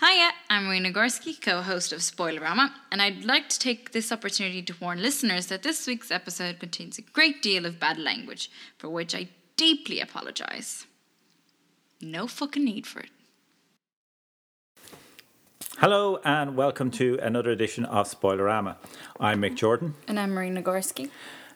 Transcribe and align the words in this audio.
Hiya, 0.00 0.30
I'm 0.48 0.64
Marina 0.66 0.90
Gorski, 0.90 1.38
co 1.40 1.60
host 1.60 1.92
of 1.92 2.00
Spoilerama, 2.00 2.72
and 2.90 3.02
I'd 3.02 3.24
like 3.24 3.48
to 3.50 3.58
take 3.58 3.92
this 3.92 4.10
opportunity 4.10 4.62
to 4.62 4.74
warn 4.80 5.02
listeners 5.02 5.46
that 5.48 5.62
this 5.62 5.86
week's 5.86 6.10
episode 6.10 6.58
contains 6.58 6.96
a 6.98 7.02
great 7.02 7.42
deal 7.42 7.66
of 7.66 7.78
bad 7.78 7.98
language, 7.98 8.50
for 8.78 8.88
which 8.88 9.14
I 9.14 9.28
deeply 9.56 10.00
apologise. 10.00 10.86
No 12.00 12.26
fucking 12.26 12.64
need 12.64 12.86
for 12.86 13.00
it. 13.00 13.10
Hello 15.78 16.18
and 16.24 16.56
welcome 16.56 16.90
to 16.92 17.18
another 17.22 17.50
edition 17.50 17.84
of 17.84 18.08
Spoilerama. 18.08 18.76
I'm 19.18 19.42
Mick 19.42 19.56
Jordan, 19.56 19.94
And 20.08 20.18
I'm 20.18 20.30
Marina 20.30 20.62
Gorski. 20.62 21.10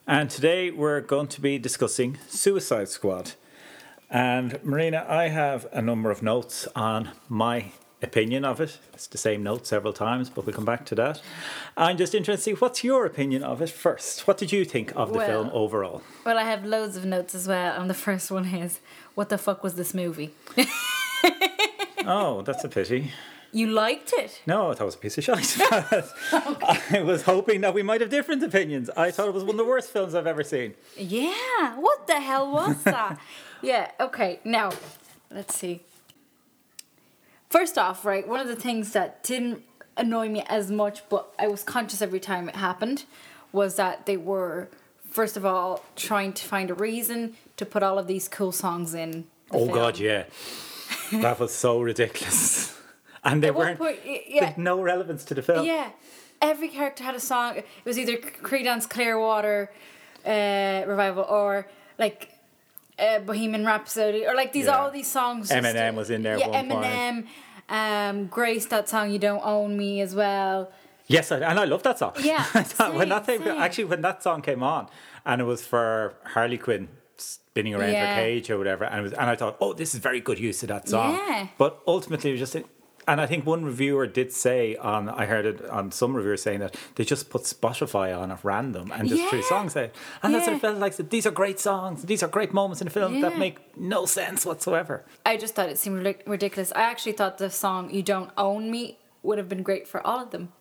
and 0.06 0.28
today 0.28 0.70
we're 0.70 1.00
going 1.00 1.28
to 1.28 1.40
be 1.40 1.58
discussing 1.58 2.18
Suicide 2.28 2.88
Squad. 2.90 3.32
And 4.10 4.62
Marina, 4.62 5.06
I 5.08 5.28
have 5.28 5.66
a 5.72 5.80
number 5.80 6.10
of 6.10 6.22
notes 6.22 6.68
on 6.76 7.10
my 7.28 7.72
opinion 8.04 8.44
of 8.44 8.60
it. 8.60 8.78
It's 8.92 9.06
the 9.08 9.18
same 9.18 9.42
note 9.42 9.66
several 9.66 9.92
times, 9.92 10.30
but 10.30 10.46
we'll 10.46 10.54
come 10.54 10.64
back 10.64 10.84
to 10.86 10.94
that. 10.94 11.20
I'm 11.76 11.96
just 11.96 12.14
interested 12.14 12.36
to 12.52 12.56
see 12.56 12.60
what's 12.60 12.84
your 12.84 13.04
opinion 13.06 13.42
of 13.42 13.60
it 13.60 13.70
first. 13.70 14.26
What 14.28 14.38
did 14.38 14.52
you 14.52 14.64
think 14.64 14.92
of 14.94 15.08
the 15.12 15.18
Well- 15.18 15.26
film 15.26 15.50
overall? 15.52 16.02
Well, 16.24 16.38
I 16.38 16.44
have 16.44 16.64
loads 16.64 16.96
of 16.96 17.04
notes 17.04 17.34
as 17.34 17.48
well, 17.48 17.80
and 17.80 17.90
the 17.90 17.94
first 17.94 18.30
one 18.30 18.46
is 18.46 18.80
What 19.14 19.28
the 19.28 19.38
fuck 19.38 19.62
was 19.62 19.74
this 19.74 19.92
movie? 19.94 20.34
Oh, 22.06 22.42
that's 22.42 22.62
a 22.64 22.68
pity. 22.68 23.12
You 23.50 23.68
liked 23.68 24.12
it? 24.12 24.42
No, 24.46 24.70
I 24.70 24.74
thought 24.74 24.82
it 24.82 24.86
was 24.86 24.94
a 24.96 24.98
piece 24.98 25.16
of 25.16 25.24
shite. 25.24 25.56
I 26.92 27.02
was 27.02 27.22
hoping 27.22 27.62
that 27.62 27.72
we 27.72 27.82
might 27.82 28.00
have 28.02 28.10
different 28.10 28.42
opinions. 28.42 28.90
I 28.96 29.10
thought 29.10 29.28
it 29.28 29.32
was 29.34 29.42
one 29.44 29.52
of 29.54 29.56
the 29.58 29.64
worst 29.64 29.90
films 29.90 30.14
I've 30.14 30.26
ever 30.26 30.42
seen. 30.44 30.74
Yeah, 30.98 31.76
what 31.76 32.06
the 32.06 32.20
hell 32.20 32.50
was 32.50 32.82
that? 32.82 33.18
yeah, 33.62 33.92
okay, 34.00 34.40
now, 34.44 34.72
let's 35.30 35.54
see. 35.54 35.80
First 37.54 37.78
off, 37.78 38.04
right, 38.04 38.26
one 38.26 38.40
of 38.40 38.48
the 38.48 38.56
things 38.56 38.92
that 38.94 39.22
didn't 39.22 39.62
annoy 39.96 40.28
me 40.28 40.42
as 40.48 40.72
much, 40.72 41.08
but 41.08 41.32
I 41.38 41.46
was 41.46 41.62
conscious 41.62 42.02
every 42.02 42.18
time 42.18 42.48
it 42.48 42.56
happened, 42.56 43.04
was 43.52 43.76
that 43.76 44.06
they 44.06 44.16
were, 44.16 44.68
first 45.08 45.36
of 45.36 45.46
all, 45.46 45.84
trying 45.94 46.32
to 46.32 46.44
find 46.44 46.68
a 46.68 46.74
reason 46.74 47.36
to 47.56 47.64
put 47.64 47.84
all 47.84 47.96
of 47.96 48.08
these 48.08 48.26
cool 48.26 48.50
songs 48.50 48.92
in. 48.92 49.10
the 49.50 49.56
Oh 49.58 49.66
film. 49.66 49.70
God, 49.78 49.98
yeah, 50.00 50.24
that 51.12 51.38
was 51.38 51.54
so 51.54 51.80
ridiculous, 51.80 52.76
and 53.24 53.40
they 53.40 53.52
weren't. 53.52 53.78
point, 53.78 54.00
y- 54.04 54.24
they 54.40 54.46
had 54.46 54.58
no 54.58 54.82
relevance 54.82 55.24
to 55.26 55.34
the 55.34 55.42
film. 55.42 55.64
yeah. 55.64 55.90
Every 56.42 56.68
character 56.68 57.04
had 57.04 57.14
a 57.14 57.20
song. 57.20 57.58
It 57.58 57.66
was 57.84 57.96
either 58.00 58.16
Creedence 58.16 58.90
Clearwater 58.90 59.70
uh, 60.26 60.82
revival 60.88 61.22
or 61.22 61.68
like 61.98 62.32
uh, 62.98 63.18
Bohemian 63.20 63.64
Rhapsody 63.64 64.26
or 64.26 64.34
like 64.34 64.52
these 64.52 64.66
Yeah. 64.66 64.78
all 64.78 64.90
these 64.90 65.10
songs. 65.10 65.50
Eminem 65.50 65.94
was 65.94 66.10
in 66.10 66.22
there 66.22 66.38
Yeah. 66.38 66.62
Eminem. 66.62 67.26
Um, 67.68 68.26
Grace, 68.26 68.66
that 68.66 68.88
song 68.88 69.10
"You 69.10 69.18
Don't 69.18 69.42
Own 69.44 69.76
Me" 69.76 70.00
as 70.00 70.14
well. 70.14 70.70
Yes, 71.06 71.30
and 71.30 71.44
I 71.44 71.64
love 71.64 71.82
that 71.82 71.98
song. 71.98 72.12
Yeah, 72.22 72.42
thought 72.52 72.94
when 72.94 73.08
that 73.10 73.26
thing, 73.26 73.42
same. 73.42 73.58
actually 73.58 73.84
when 73.84 74.00
that 74.02 74.22
song 74.22 74.42
came 74.42 74.62
on, 74.62 74.88
and 75.26 75.40
it 75.40 75.44
was 75.44 75.66
for 75.66 76.14
Harley 76.24 76.56
Quinn 76.58 76.88
spinning 77.16 77.74
around 77.74 77.92
Yeah. 77.92 78.16
her 78.16 78.22
cage 78.22 78.50
or 78.50 78.58
whatever, 78.58 78.84
and 78.84 79.00
it 79.00 79.02
was, 79.02 79.12
and 79.12 79.28
I 79.30 79.36
thought, 79.36 79.56
oh, 79.60 79.72
this 79.74 79.94
is 79.94 80.00
very 80.00 80.20
good 80.20 80.38
use 80.38 80.62
of 80.62 80.68
that 80.70 80.88
song. 80.88 81.12
Yeah. 81.14 81.46
But 81.58 81.80
ultimately, 81.86 82.30
it 82.30 82.40
was 82.40 82.50
just. 82.52 82.66
And 83.06 83.20
I 83.20 83.26
think 83.26 83.44
one 83.44 83.64
reviewer 83.64 84.06
did 84.06 84.32
say 84.32 84.76
on, 84.76 85.08
I 85.08 85.26
heard 85.26 85.44
it 85.46 85.64
on 85.68 85.92
some 85.92 86.14
reviewers 86.16 86.42
saying 86.42 86.60
that 86.60 86.74
they 86.94 87.04
just 87.04 87.28
put 87.28 87.42
Spotify 87.42 88.18
on 88.18 88.30
at 88.30 88.42
random 88.42 88.90
and 88.92 89.08
just 89.08 89.22
threw 89.28 89.40
Yeah. 89.40 89.48
songs 89.48 89.76
out. 89.76 89.90
And 90.22 90.34
that's 90.34 90.46
what 90.46 90.52
Yeah. 90.52 90.56
it 90.56 90.60
felt 90.60 90.78
like. 90.78 90.96
These 90.96 91.26
are 91.26 91.30
great 91.30 91.60
songs. 91.60 92.04
These 92.04 92.22
are 92.22 92.28
great 92.28 92.54
moments 92.54 92.80
in 92.80 92.86
the 92.86 92.90
film 92.90 93.20
that 93.20 93.36
make 93.38 93.58
no 93.76 94.06
sense 94.06 94.46
whatsoever. 94.46 95.04
I 95.26 95.36
just 95.36 95.54
thought 95.54 95.68
it 95.68 95.78
seemed 95.78 96.04
ridiculous. 96.26 96.72
I 96.74 96.82
actually 96.82 97.12
thought 97.12 97.38
the 97.38 97.50
song 97.50 97.90
"You 97.90 98.02
Don't 98.02 98.30
Own 98.38 98.70
Me" 98.70 98.98
would 99.22 99.38
have 99.38 99.48
been 99.48 99.62
great 99.62 99.86
for 99.86 100.06
all 100.06 100.20
of 100.20 100.30
them 100.30 100.52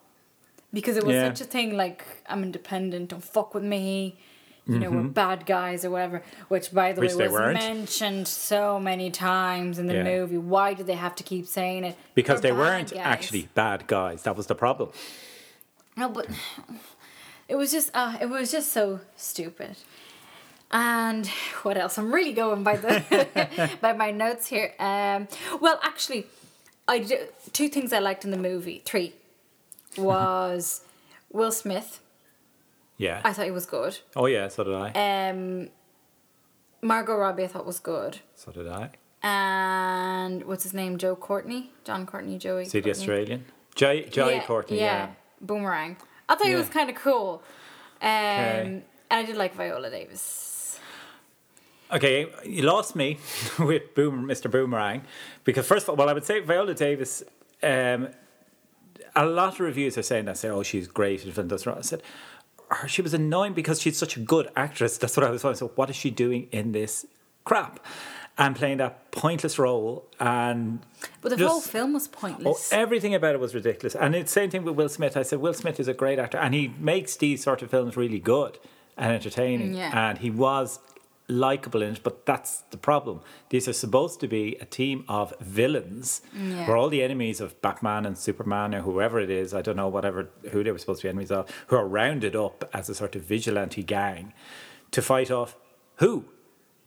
because 0.73 0.97
it 0.97 1.03
was 1.05 1.15
Yeah. 1.15 1.27
such 1.29 1.41
a 1.41 1.45
thing. 1.45 1.77
Like 1.77 2.03
I'm 2.27 2.43
independent, 2.43 3.09
don't 3.11 3.23
fuck 3.23 3.53
with 3.53 3.63
me. 3.63 4.17
You 4.65 4.79
know, 4.79 4.91
we're 4.91 5.03
bad 5.03 5.45
guys 5.45 5.83
or 5.83 5.91
whatever. 5.91 6.23
Which, 6.47 6.71
by 6.73 6.93
the 6.93 7.01
Mm-hmm. 7.01 7.07
Which 7.07 7.15
way, 7.17 7.27
was 7.27 7.33
weren't. 7.33 7.53
mentioned 7.59 8.27
so 8.29 8.79
many 8.79 9.11
times 9.11 9.77
in 9.77 9.87
the 9.87 9.95
Yeah. 9.95 10.03
movie. 10.03 10.37
Why 10.37 10.73
did 10.73 10.87
they 10.87 10.93
have 10.95 11.15
to 11.15 11.23
keep 11.23 11.47
saying 11.47 11.83
it? 11.83 11.97
Because 12.15 12.37
We're 12.37 12.41
they 12.41 12.51
weren't 12.53 12.91
guys. 12.91 13.01
actually 13.03 13.49
bad 13.55 13.87
guys. 13.87 14.23
That 14.23 14.37
was 14.37 14.47
the 14.47 14.55
problem. 14.55 14.91
No, 15.97 16.07
but 16.07 16.27
it 17.49 17.55
was 17.55 17.71
just 17.73 17.91
uh, 17.93 18.17
it 18.21 18.27
was 18.29 18.51
just 18.51 18.71
so 18.71 19.01
stupid. 19.17 19.75
And 20.71 21.27
what 21.63 21.77
else? 21.77 21.97
I'm 21.97 22.13
really 22.13 22.33
going 22.33 22.63
by 22.63 22.77
the 22.77 23.69
by 23.81 23.91
my 23.93 24.11
notes 24.11 24.47
here. 24.47 24.73
Um, 24.79 25.27
well, 25.59 25.77
actually, 25.83 26.25
I 26.87 26.99
did, 26.99 27.29
two 27.51 27.67
things 27.67 27.91
I 27.93 27.99
liked 27.99 28.23
in 28.25 28.31
the 28.31 28.37
movie. 28.37 28.81
Three 28.85 29.13
was 29.97 30.81
Will 31.31 31.51
Smith. 31.51 31.99
Yeah. 32.97 33.21
I 33.23 33.33
thought 33.33 33.45
he 33.45 33.51
was 33.51 33.65
good. 33.65 33.97
oh, 34.15 34.25
yeah, 34.27 34.47
so 34.47 34.63
did 34.63 34.75
I. 34.75 35.29
Um, 35.29 35.69
Margot 36.81 37.15
Robbie 37.15 37.43
I 37.45 37.47
thought 37.47 37.65
was 37.65 37.79
good. 37.79 38.19
so 38.35 38.51
did 38.51 38.67
I. 38.67 38.91
And 39.25 40.43
what's 40.45 40.63
his 40.63 40.73
name? 40.73 40.97
Joe 40.97 41.15
Courtney, 41.15 41.71
John 41.85 42.05
Courtney, 42.05 42.37
Joey. 42.37 42.65
See 42.65 42.81
the. 42.81 42.89
Australian? 42.91 43.45
Jai, 43.75 44.01
Jai 44.03 44.39
Courtney, 44.45 44.79
yeah. 44.79 45.11
Boomerang. 45.41 45.97
I 46.29 46.35
thought 46.35 46.47
he 46.47 46.55
was 46.55 46.69
kind 46.69 46.89
of 46.89 46.95
cool. 46.95 47.41
Um, 48.01 48.09
Okay. 48.09 48.83
And 49.09 49.19
I 49.19 49.23
did 49.25 49.37
like 49.37 49.53
Viola 49.55 49.89
Davis. 49.89 50.79
Okay, 51.91 52.27
you 52.43 52.63
lost 52.63 52.95
me 52.95 53.19
with 53.59 53.93
Boom, 53.93 54.25
Mr. 54.25 54.49
Boomerang 54.49 55.03
because 55.43 55.67
first 55.67 55.83
of 55.83 55.89
all, 55.91 55.95
well, 55.95 56.09
I 56.09 56.13
would 56.13 56.25
say 56.25 56.39
Viola 56.39 56.73
Davis. 56.73 57.23
Um, 57.61 58.09
a 59.15 59.25
lot 59.25 59.53
of 59.53 59.59
reviews 59.59 59.97
are 59.97 60.01
saying 60.03 60.25
that, 60.25 60.37
say, 60.37 60.49
"Oh, 60.49 60.63
she's 60.63 60.87
great," 60.87 61.23
and 61.37 61.47
does 61.49 61.67
wrong. 61.67 61.77
I 61.77 61.81
said, 61.81 62.01
"Her- 62.83 62.87
she 62.87 63.01
was 63.01 63.13
annoying 63.13 63.53
because 63.53 63.81
she's 63.81 63.97
such 63.97 64.15
a 64.17 64.19
good 64.19 64.49
actress. 64.55 64.97
That's 64.97 65.15
what 65.17 65.25
I 65.25 65.29
was 65.31 65.41
saying. 65.41 65.55
So, 65.55 65.67
what 65.75 65.89
is 65.89 65.95
she 65.95 66.09
doing 66.11 66.47
in 66.51 66.71
this 66.71 67.05
crap? 67.43 67.79
And 68.35 68.55
playing 68.55 68.77
that 68.77 69.11
pointless 69.11 69.59
role 69.59 70.07
and 70.19 70.79
But 71.21 71.29
the 71.29 71.37
just- 71.37 71.51
whole 71.51 71.61
film 71.61 71.93
was 71.93 72.07
Oh, 72.11 72.17
pointless. 72.19 72.73
everything 72.73 73.13
about 73.13 73.35
it 73.35 73.39
was 73.39 73.53
ridiculous. 73.53 73.93
And 73.95 74.15
it's 74.15 74.33
the 74.33 74.39
same 74.41 74.49
thing 74.49 74.63
with 74.63 74.75
Will 74.75 74.89
Smith. 74.89 75.15
I 75.15 75.21
said 75.21 75.39
Will 75.39 75.53
Smith 75.53 75.79
is 75.79 75.87
a 75.87 75.93
great 75.93 76.17
actor 76.17 76.39
and 76.39 76.55
he 76.55 76.73
makes 76.79 77.15
these 77.15 77.43
sort 77.43 77.61
of 77.61 77.69
films 77.69 77.95
really 77.95 78.17
good 78.19 78.57
and 78.97 79.11
entertaining. 79.13 79.75
Yeah. 79.75 79.91
And 80.09 80.17
he 80.17 80.31
was 80.31 80.79
likable 81.29 81.81
in 81.81 81.93
it, 81.93 82.01
but 82.03 82.25
that's 82.25 82.61
the 82.71 82.77
problem. 82.77 83.21
These 83.49 83.67
are 83.67 83.73
supposed 83.73 84.19
to 84.19 84.27
be 84.27 84.57
a 84.59 84.65
team 84.65 85.05
of 85.07 85.33
villains 85.39 86.21
Yeah. 86.35 86.69
all 86.71 86.89
the 86.89 87.01
enemies 87.01 87.39
of 87.39 87.59
Batman 87.61 88.05
and 88.05 88.17
Superman 88.17 88.75
or 88.75 88.81
whoever 88.81 89.19
it 89.19 89.29
is. 89.29 89.53
I 89.53 89.61
don't 89.61 89.77
know 89.77 89.87
whatever 89.87 90.29
who 90.51 90.63
they 90.63 90.71
were 90.71 90.77
supposed 90.77 91.01
to 91.01 91.05
be 91.05 91.09
enemies 91.09 91.31
of, 91.31 91.49
who 91.67 91.75
are 91.77 91.87
rounded 91.87 92.35
up 92.35 92.69
as 92.73 92.89
a 92.89 92.95
sort 92.95 93.15
of 93.15 93.23
vigilante 93.23 93.83
gang 93.83 94.33
to 94.91 95.01
fight 95.01 95.31
off 95.31 95.55
who? 95.97 96.25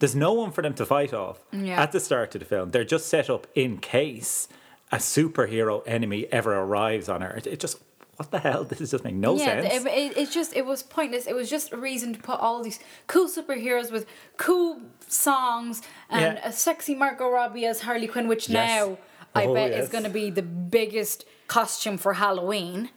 There's 0.00 0.14
no 0.14 0.34
one 0.34 0.50
for 0.53 0.60
them 0.62 0.74
to 0.74 0.84
fight 0.84 1.14
off 1.14 1.41
Yeah. 1.53 1.80
at 1.82 1.92
the 1.92 2.00
start 2.00 2.34
of 2.34 2.41
the 2.41 2.44
film. 2.44 2.72
They're 2.72 2.84
just 2.84 3.06
set 3.08 3.30
up 3.30 3.47
in 3.54 3.78
case 3.78 4.48
a 4.92 4.97
superhero 4.98 5.82
enemy 5.86 6.26
ever 6.30 6.54
arrives 6.54 7.08
on 7.08 7.22
Earth. 7.22 7.47
It 7.47 7.58
just, 7.60 7.78
what 8.16 8.31
the 8.31 8.38
hell? 8.38 8.65
This 8.69 8.91
just 8.91 9.04
make 9.04 9.15
no 9.15 9.37
yeah, 9.37 9.62
sense. 9.62 9.84
it, 9.84 9.87
it, 9.88 10.16
it's 10.16 10.32
just 10.34 10.54
it 10.56 10.65
was 10.66 10.82
pointless. 10.82 11.27
It 11.27 11.34
was 11.34 11.49
just 11.50 11.72
a 11.72 11.77
reason 11.77 12.12
to 12.15 12.21
put 12.21 12.41
all 12.41 12.62
these 12.62 12.78
cool 13.06 13.28
superheroes 13.28 13.91
with 13.93 14.06
cool 14.37 14.81
songs 15.09 15.82
and 16.10 16.37
Yeah. 16.38 16.49
a 16.49 16.53
sexy 16.53 16.94
Margot 16.94 17.28
Robbie 17.31 17.66
as 17.66 17.81
Harley 17.82 18.06
Quinn, 18.09 18.28
which 18.28 18.49
Yes. 18.49 18.69
now 18.81 18.99
I 19.34 19.44
Oh, 19.47 19.54
bet 19.54 19.71
yes. 19.72 19.84
is 19.84 19.88
going 19.91 20.04
to 20.04 20.10
be 20.10 20.31
the 20.31 20.43
biggest 20.43 21.25
costume 21.47 21.99
for 21.99 22.15
Halloween. 22.15 22.91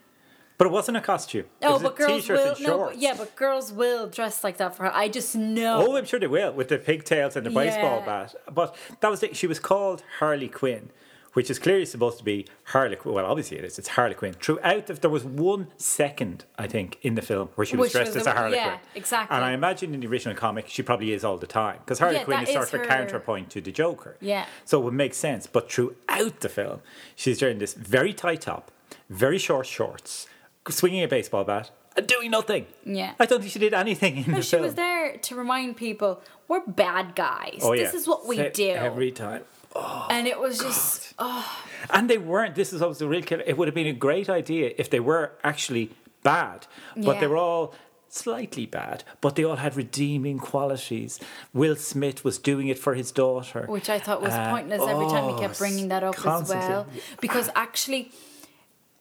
but 0.58 0.66
it 0.66 0.72
wasn't 0.72 0.96
a 0.96 1.00
costume. 1.00 1.46
it 1.60 1.66
Oh, 1.66 1.78
but 1.78 1.94
a 1.94 1.96
girls 1.96 2.20
t-shirt 2.22 2.36
will 2.38 2.54
and 2.54 2.66
no, 2.66 2.78
but, 2.86 2.98
yeah, 2.98 3.14
but 3.16 3.34
girls 3.36 3.72
will 3.72 4.06
dress 4.08 4.44
like 4.44 4.56
that 4.58 4.74
for 4.76 4.82
her. 4.84 4.94
I 4.94 5.08
just 5.08 5.34
know. 5.34 5.86
Oh, 5.86 5.96
I'm 5.96 6.04
sure 6.04 6.20
they 6.20 6.26
will 6.26 6.52
with 6.52 6.68
the 6.68 6.76
pigtails 6.78 7.34
and 7.36 7.46
the 7.46 7.50
baseball 7.50 8.02
bat. 8.04 8.34
But 8.52 8.76
that 9.00 9.10
was 9.10 9.22
it. 9.22 9.36
She 9.36 9.46
was 9.46 9.58
called 9.58 10.02
Harley 10.18 10.48
Quinn, 10.48 10.90
which 11.34 11.50
is 11.50 11.58
clearly 11.58 11.84
supposed 11.84 12.18
to 12.18 12.24
be 12.24 12.46
Harley. 12.64 12.96
Quinn. 12.96 13.14
Well, 13.14 13.26
obviously 13.26 13.58
it 13.58 13.64
is. 13.64 13.78
It's 13.78 13.88
Harley 13.88 14.14
Quinn. 14.14 14.32
Throughout, 14.34 14.90
if 14.90 15.00
there 15.00 15.10
was 15.10 15.24
one 15.24 15.68
second, 15.76 16.44
I 16.58 16.66
think, 16.66 16.98
in 17.02 17.14
the 17.14 17.22
film 17.22 17.50
where 17.54 17.64
she 17.64 17.76
was 17.76 17.86
Which 17.86 17.92
dressed 17.92 18.14
was 18.14 18.22
as 18.22 18.26
a 18.26 18.32
Harley 18.32 18.56
yeah, 18.56 18.78
exactly. 18.94 19.36
And 19.36 19.44
I 19.44 19.52
imagine 19.52 19.94
in 19.94 20.00
the 20.00 20.06
original 20.08 20.36
comic, 20.36 20.68
she 20.68 20.82
probably 20.82 21.12
is 21.12 21.24
all 21.24 21.36
the 21.38 21.46
time 21.46 21.78
because 21.84 21.98
Harley 21.98 22.16
Yeah, 22.16 22.24
Quinn 22.24 22.40
that 22.40 22.48
is 22.48 22.54
sort 22.54 22.68
is 22.68 22.74
of 22.74 22.80
a 22.80 22.82
her- 22.82 22.88
counterpoint 22.88 23.50
to 23.50 23.60
the 23.60 23.72
Joker. 23.72 24.16
Yeah. 24.20 24.46
So 24.64 24.80
it 24.80 24.84
would 24.84 24.94
make 24.94 25.14
sense. 25.14 25.46
But 25.46 25.70
throughout 25.70 26.40
the 26.40 26.48
film, 26.48 26.80
she's 27.14 27.40
wearing 27.40 27.58
this 27.58 27.74
very 27.74 28.12
tight 28.12 28.40
top, 28.42 28.70
very 29.08 29.38
short 29.38 29.66
shorts, 29.66 30.26
swinging 30.68 31.02
a 31.04 31.08
baseball 31.08 31.44
bat. 31.44 31.70
And 31.96 32.06
doing 32.06 32.30
nothing. 32.30 32.66
Yeah. 32.84 33.14
I 33.18 33.26
don't 33.26 33.40
think 33.40 33.52
she 33.52 33.58
did 33.58 33.74
anything 33.74 34.18
in 34.24 34.32
the 34.32 34.42
she 34.42 34.50
film. 34.52 34.62
was 34.62 34.74
there 34.74 35.16
to 35.16 35.34
remind 35.34 35.76
people 35.76 36.22
we're 36.48 36.64
bad 36.66 37.14
guys. 37.14 37.58
Oh, 37.62 37.72
this 37.74 37.92
yeah. 37.92 37.98
is 37.98 38.06
what 38.08 38.26
we 38.26 38.48
do. 38.50 38.70
every 38.70 39.10
time. 39.12 39.42
And 39.76 40.26
it 40.26 40.38
was 40.38 40.58
just 40.58 41.14
oh. 41.18 41.62
And 41.90 42.08
they 42.10 42.18
weren't. 42.18 42.54
This 42.54 42.72
is 42.72 42.82
always 42.82 42.98
the 42.98 43.08
real 43.08 43.22
killer. 43.22 43.44
It 43.46 43.56
would 43.56 43.68
have 43.68 43.74
been 43.74 43.86
a 43.86 43.92
great 43.92 44.28
idea 44.28 44.72
if 44.78 44.90
they 44.90 45.00
were 45.00 45.32
actually 45.44 45.90
bad, 46.22 46.66
but 46.96 47.14
Yeah. 47.14 47.20
they 47.20 47.26
were 47.26 47.36
all 47.36 47.74
slightly 48.08 48.66
bad, 48.66 49.04
but 49.20 49.36
they 49.36 49.44
all 49.44 49.56
had 49.56 49.76
redeeming 49.76 50.38
qualities. 50.38 51.20
Will 51.54 51.76
Smith 51.76 52.24
was 52.24 52.38
doing 52.38 52.66
it 52.68 52.78
for 52.78 52.94
his 52.94 53.12
daughter, 53.12 53.64
which 53.68 53.88
I 53.88 53.98
thought 54.00 54.20
was 54.20 54.34
Uh, 54.34 54.50
pointless 54.50 54.80
every 54.82 55.06
time 55.06 55.28
he 55.28 55.34
oh, 55.34 55.38
kept 55.38 55.58
bringing 55.58 55.88
that 55.88 56.02
up 56.02 56.16
constantly. 56.16 56.64
as 56.64 56.68
well. 56.70 56.86
Because 57.20 57.48
actually, 57.54 58.10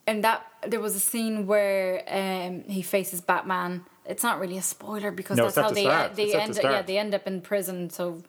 and 0.05 0.23
that 0.23 0.45
there 0.67 0.79
was 0.79 0.95
a 0.95 0.99
scene 0.99 1.47
where 1.47 2.03
um, 2.07 2.63
he 2.69 2.81
faces 2.83 3.19
Batman. 3.21 3.85
It's 4.05 4.23
not 4.23 4.39
really 4.39 4.57
a 4.57 4.61
spoiler 4.61 5.11
because 5.11 5.37
No, 5.37 5.45
that's 5.45 5.55
how 5.57 5.69
the 5.69 5.75
they 5.75 5.83
start. 5.83 6.15
they 6.15 6.23
It's 6.25 6.35
at 6.57 6.63
the 6.63 6.69
yeah 6.71 6.81
they 6.83 6.97
end 6.97 7.13
up 7.15 7.25
in 7.27 7.41
prison. 7.41 7.89
So 7.89 8.23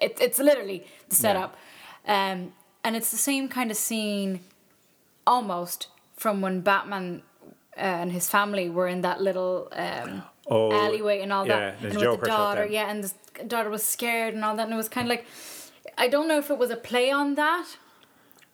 it, 0.00 0.18
it's 0.20 0.38
literally 0.38 0.86
the 1.08 1.14
setup, 1.14 1.56
um, 2.06 2.52
and 2.84 2.96
it's 2.96 3.10
the 3.10 3.16
same 3.16 3.48
kind 3.48 3.70
of 3.70 3.76
scene, 3.76 4.40
almost 5.26 5.88
from 6.16 6.40
when 6.40 6.60
Batman. 6.60 7.22
Uh, 7.76 7.80
and 7.80 8.10
his 8.12 8.26
family 8.26 8.70
were 8.70 8.88
in 8.88 9.02
that 9.02 9.20
little 9.20 9.68
um, 9.72 10.22
Oh, 10.48 10.72
alleyway 10.72 11.20
and 11.20 11.30
all 11.30 11.46
yeah, 11.46 11.58
that, 11.72 11.74
his 11.78 11.94
and 11.94 12.10
with 12.10 12.20
the 12.20 12.26
daughter, 12.26 12.64
yeah, 12.64 12.88
and 12.90 13.04
the 13.04 13.44
daughter 13.44 13.68
was 13.68 13.82
scared 13.82 14.32
and 14.32 14.42
all 14.46 14.56
that, 14.56 14.62
and 14.62 14.72
it 14.72 14.76
was 14.76 14.88
kind 14.88 15.06
of 15.06 15.10
like, 15.10 15.26
I 15.98 16.08
don't 16.08 16.26
know 16.26 16.38
if 16.38 16.48
it 16.48 16.56
was 16.56 16.70
a 16.70 16.76
play 16.76 17.10
on 17.10 17.34
that 17.34 17.66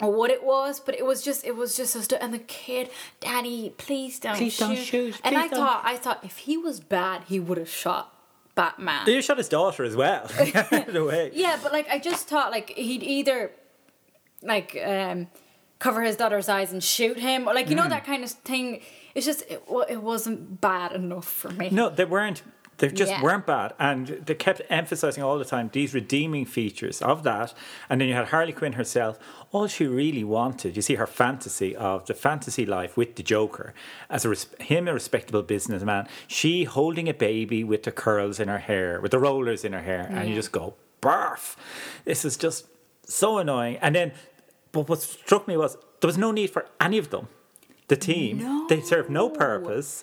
or 0.01 0.11
what 0.11 0.31
it 0.33 0.43
was, 0.43 0.81
but 0.81 0.97
it 0.99 1.07
was 1.07 1.23
just, 1.23 1.45
it 1.45 1.55
was 1.55 1.77
just 1.77 1.93
so 1.93 2.01
stu- 2.01 2.17
and 2.17 2.35
the 2.35 2.41
kid, 2.41 2.91
Daddy, 3.21 3.75
please 3.79 4.19
don't 4.19 4.37
Please 4.37 4.55
shoot. 4.55 4.65
don't 4.65 4.77
shoot, 4.77 5.21
And 5.23 5.37
I 5.37 5.47
don't. 5.47 5.61
thought, 5.61 5.83
I 5.85 5.97
thought 5.97 6.25
if 6.25 6.39
he 6.39 6.57
was 6.57 6.81
bad, 6.81 7.23
he 7.29 7.39
would 7.39 7.59
have 7.59 7.69
shot 7.71 8.13
Batman. 8.55 9.07
They 9.07 9.21
shot 9.23 9.39
his 9.39 9.49
daughter 9.49 9.85
as 9.85 9.97
well. 9.97 10.29
in 10.73 10.97
a 10.97 11.05
way. 11.05 11.31
Yeah, 11.35 11.59
but 11.63 11.73
like 11.73 11.89
I 11.91 11.99
just 11.99 12.29
thought 12.29 12.51
like 12.51 12.71
he'd 12.71 13.03
either 13.03 13.51
like 14.43 14.77
um 14.85 15.29
cover 15.79 16.03
his 16.03 16.17
daughter's 16.17 16.49
eyes 16.49 16.73
and 16.73 16.83
shoot 16.83 17.19
him 17.19 17.49
or 17.49 17.55
like 17.55 17.69
you 17.71 17.77
know 17.77 17.85
Mm. 17.85 17.91
that 17.91 18.05
kind 18.05 18.23
of 18.25 18.31
thing. 18.31 18.83
It's 19.15 19.27
just 19.27 19.43
it, 19.51 19.63
it 19.89 20.03
wasn't 20.03 20.61
bad 20.61 20.93
enough 20.93 21.27
for 21.29 21.51
me. 21.51 21.69
No, 21.71 21.89
they 21.91 22.05
weren't. 22.05 22.43
They 22.83 22.89
just 22.89 23.13
Yeah. 23.13 23.23
weren't 23.23 23.47
bad, 23.47 23.75
and 23.79 24.09
they 24.27 24.35
kept 24.35 24.61
emphasizing 24.69 25.23
all 25.23 25.39
the 25.39 25.45
time 25.45 25.71
these 25.73 25.95
redeeming 25.95 26.45
features 26.45 27.01
of 27.01 27.23
that. 27.23 27.55
And 27.89 28.01
then 28.01 28.09
you 28.09 28.15
had 28.15 28.27
Harley 28.31 28.53
Quinn 28.53 28.73
herself. 28.73 29.21
All 29.53 29.69
she 29.69 29.87
really 29.87 30.25
wanted, 30.25 30.75
you 30.75 30.83
see, 30.83 30.97
her 30.97 31.07
fantasy 31.07 31.77
of 31.77 32.07
the 32.07 32.15
fantasy 32.15 32.67
life 32.67 32.97
with 32.97 33.15
the 33.15 33.23
Joker, 33.23 33.73
as 34.11 34.25
a 34.25 34.31
res- 34.31 34.49
him 34.59 34.89
a 34.89 34.93
respectable 34.93 35.43
businessman, 35.43 36.09
she 36.27 36.65
holding 36.65 37.09
a 37.09 37.15
baby 37.15 37.63
with 37.63 37.85
the 37.85 37.93
curls 37.93 38.41
in 38.41 38.49
her 38.49 38.59
hair, 38.59 39.01
with 39.01 39.13
the 39.13 39.21
rollers 39.21 39.65
in 39.65 39.73
her 39.75 39.83
hair, 39.83 40.09
and 40.11 40.29
you 40.29 40.35
just 40.35 40.51
go, 40.51 40.75
barf. 41.01 41.55
This 42.05 42.25
is 42.25 42.37
just 42.37 42.67
so 43.07 43.39
annoying. 43.39 43.77
And 43.81 43.95
then, 43.95 44.11
but 44.73 44.89
what 44.89 45.01
struck 45.03 45.47
me 45.47 45.57
was 45.57 45.77
there 46.01 46.09
was 46.09 46.19
no 46.19 46.33
need 46.33 46.51
for 46.51 46.67
any 46.81 46.99
of 46.99 47.11
them. 47.11 47.29
The 47.87 47.97
team, 47.97 48.67
they 48.69 48.81
served 48.81 49.09
no 49.09 49.29
No. 49.29 49.35
purpose 49.35 50.03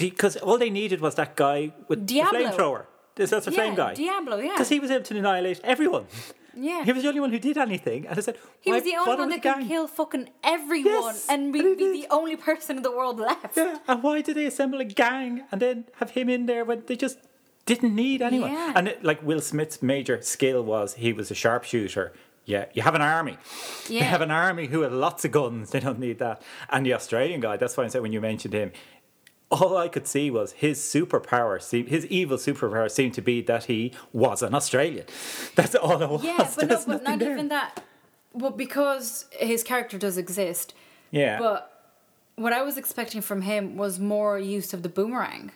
because 0.00 0.36
all 0.36 0.58
they 0.58 0.70
needed 0.70 1.00
was 1.00 1.14
that 1.16 1.36
guy 1.36 1.72
with 1.88 2.06
Diablo. 2.06 2.38
the 2.38 2.44
flamethrower. 2.46 2.84
This 3.16 3.30
that's 3.30 3.46
a 3.46 3.52
flame 3.52 3.72
Yeah, 3.72 3.76
guy. 3.76 3.94
Diablo, 3.94 4.36
yeah. 4.38 4.52
Because 4.52 4.68
he 4.68 4.80
was 4.80 4.90
able 4.90 5.04
to 5.04 5.16
annihilate 5.18 5.60
everyone. 5.62 6.06
Yeah. 6.56 6.84
He 6.84 6.92
was 6.92 7.02
the 7.02 7.08
only 7.08 7.20
one 7.20 7.30
who 7.30 7.38
did 7.38 7.56
anything. 7.58 8.06
And 8.06 8.18
I 8.18 8.22
said, 8.22 8.36
He 8.60 8.72
was 8.72 8.82
the 8.82 8.96
only 8.96 9.16
one 9.16 9.28
that 9.30 9.42
could 9.42 9.68
kill 9.68 9.86
fucking 9.86 10.30
everyone 10.42 10.92
Yes, 11.14 11.26
and 11.28 11.54
he 11.54 11.62
be 11.62 11.76
did. 11.76 11.94
the 11.94 12.06
only 12.10 12.36
person 12.36 12.76
in 12.78 12.82
the 12.82 12.90
world 12.90 13.18
left. 13.20 13.56
Yeah, 13.56 13.78
and 13.86 14.02
why 14.02 14.20
did 14.22 14.36
they 14.36 14.46
assemble 14.46 14.80
a 14.80 14.84
gang 14.84 15.44
and 15.52 15.60
then 15.62 15.84
have 16.00 16.10
him 16.10 16.28
in 16.28 16.46
there 16.46 16.64
when 16.64 16.82
they 16.86 16.96
just 16.96 17.18
didn't 17.66 17.94
need 17.94 18.20
anyone? 18.22 18.52
Yeah. 18.52 18.72
And 18.74 18.88
it, 18.88 19.04
like 19.04 19.22
Will 19.22 19.40
Smith's 19.40 19.80
major 19.82 20.20
skill 20.22 20.62
was 20.64 20.94
he 20.94 21.12
was 21.12 21.30
a 21.30 21.34
sharpshooter. 21.34 22.12
Yeah, 22.46 22.64
you 22.72 22.82
have 22.82 22.94
an 22.96 23.02
army. 23.02 23.36
They 23.88 23.96
Yeah. 23.96 24.04
have 24.04 24.22
an 24.22 24.30
army 24.32 24.66
who 24.66 24.80
have 24.80 24.92
lots 24.92 25.24
of 25.24 25.30
guns. 25.30 25.70
They 25.70 25.78
don't 25.80 26.00
need 26.00 26.18
that. 26.18 26.42
And 26.68 26.84
the 26.86 26.94
Australian 26.94 27.40
guy, 27.40 27.58
that's 27.58 27.76
why 27.76 27.84
I 27.84 27.88
said 27.88 28.02
when 28.02 28.12
you 28.12 28.20
mentioned 28.20 28.54
him, 28.54 28.72
all 29.50 29.76
I 29.76 29.88
could 29.88 30.06
see 30.06 30.30
was 30.30 30.52
his 30.52 30.78
superpower, 30.80 31.60
seem- 31.60 31.86
his 31.86 32.06
evil 32.06 32.36
superpower 32.38 32.90
seemed 32.90 33.14
to 33.14 33.22
be 33.22 33.40
that 33.42 33.64
he 33.64 33.92
was 34.12 34.42
an 34.42 34.54
Australian. 34.54 35.06
That's 35.56 35.74
all 35.74 36.00
it 36.00 36.08
was. 36.08 36.24
Yeah, 36.24 36.48
but 36.56 36.68
no, 36.68 36.82
but 36.86 37.02
not 37.02 37.18
there. 37.18 37.32
even 37.32 37.48
that. 37.48 37.82
Well, 38.32 38.52
because 38.52 39.26
his 39.32 39.62
character 39.64 39.98
does 39.98 40.16
exist. 40.16 40.72
Yeah. 41.10 41.38
But 41.40 41.90
what 42.36 42.52
I 42.52 42.62
was 42.62 42.78
expecting 42.78 43.20
from 43.22 43.42
him 43.42 43.76
was 43.76 43.98
more 43.98 44.38
use 44.38 44.72
of 44.72 44.82
the 44.84 44.88
boomerang. 44.88 45.50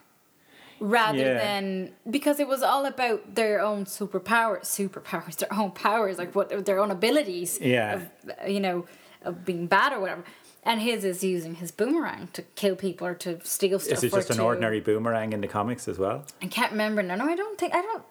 Rather 0.80 1.18
Yeah. 1.18 1.34
than 1.38 1.92
because 2.10 2.40
it 2.40 2.48
was 2.48 2.62
all 2.64 2.84
about 2.84 3.36
their 3.36 3.60
own 3.60 3.84
superpowers, 3.84 4.62
superpowers, 4.62 5.36
their 5.42 5.52
own 5.54 5.70
powers, 5.70 6.18
like 6.18 6.34
what 6.34 6.48
their 6.66 6.80
own 6.80 6.90
abilities. 6.90 7.60
Yeah. 7.60 7.94
Of, 7.94 8.50
you 8.50 8.58
know, 8.58 8.86
of 9.22 9.44
being 9.44 9.68
bad 9.68 9.92
or 9.92 10.00
whatever. 10.00 10.24
And 10.66 10.80
his 10.80 11.04
is 11.04 11.22
using 11.22 11.56
his 11.56 11.70
boomerang 11.70 12.28
to 12.32 12.42
kill 12.42 12.74
people 12.74 13.06
or 13.06 13.14
to 13.16 13.38
steal 13.44 13.78
stuff. 13.78 13.98
Is 13.98 14.04
it 14.04 14.12
just 14.12 14.30
an 14.30 14.36
to- 14.36 14.42
ordinary 14.44 14.80
boomerang 14.80 15.32
in 15.32 15.40
the 15.40 15.48
comics 15.48 15.86
as 15.88 15.98
well? 15.98 16.24
I 16.40 16.46
can't 16.46 16.72
remember 16.72 17.02
No, 17.02 17.16
No, 17.16 17.26
I 17.26 17.36
don't 17.36 17.58
think 17.58 17.74
I 17.74 17.82
don't. 17.82 18.02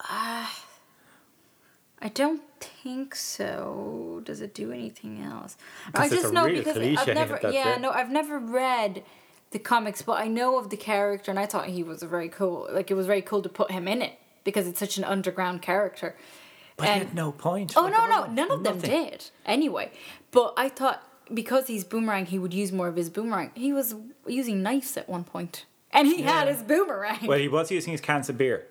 Uh, 0.00 0.46
I 2.02 2.08
don't 2.08 2.42
think 2.60 3.14
so. 3.14 4.20
Does 4.24 4.40
it 4.40 4.54
do 4.54 4.72
anything 4.72 5.22
else? 5.22 5.56
I 5.94 6.08
just 6.08 6.32
know 6.32 6.48
because 6.48 6.76
I've 6.76 7.14
never. 7.14 7.38
Yeah, 7.44 7.76
it. 7.76 7.80
no, 7.80 7.90
I've 7.90 8.10
never 8.10 8.38
read 8.38 9.04
the 9.52 9.60
comics, 9.60 10.02
but 10.02 10.20
I 10.20 10.26
know 10.26 10.58
of 10.58 10.70
the 10.70 10.76
character, 10.76 11.30
and 11.30 11.38
I 11.38 11.46
thought 11.46 11.66
he 11.66 11.82
was 11.82 12.02
a 12.02 12.08
very 12.08 12.28
cool. 12.28 12.68
Like 12.72 12.90
it 12.90 12.94
was 12.94 13.06
very 13.06 13.22
cool 13.22 13.40
to 13.42 13.48
put 13.48 13.70
him 13.70 13.86
in 13.86 14.02
it 14.02 14.18
because 14.42 14.66
it's 14.66 14.80
such 14.80 14.98
an 14.98 15.04
underground 15.04 15.62
character. 15.62 16.16
But 16.76 16.88
he 16.88 16.98
had 16.98 17.14
no 17.14 17.30
point. 17.30 17.74
Oh 17.76 17.88
no, 17.88 18.06
no, 18.06 18.26
none 18.26 18.50
of 18.50 18.64
them 18.64 18.80
did. 18.80 19.26
Anyway, 19.46 19.92
but 20.32 20.54
I 20.56 20.68
thought 20.68 21.06
because 21.34 21.66
he's 21.66 21.84
boomerang, 21.84 22.26
he 22.26 22.38
would 22.38 22.54
use 22.54 22.72
more 22.72 22.88
of 22.88 22.96
his 22.96 23.10
boomerang. 23.10 23.50
He 23.54 23.72
was 23.72 23.94
using 24.26 24.62
knives 24.62 24.96
at 24.96 25.08
one 25.08 25.24
point, 25.24 25.64
and 25.92 26.06
he 26.08 26.22
had 26.22 26.48
his 26.48 26.62
boomerang. 26.62 27.26
Well, 27.26 27.38
he 27.38 27.48
was 27.48 27.70
using 27.70 27.92
his 27.92 28.00
cans 28.00 28.28
of 28.28 28.38
beer. 28.38 28.66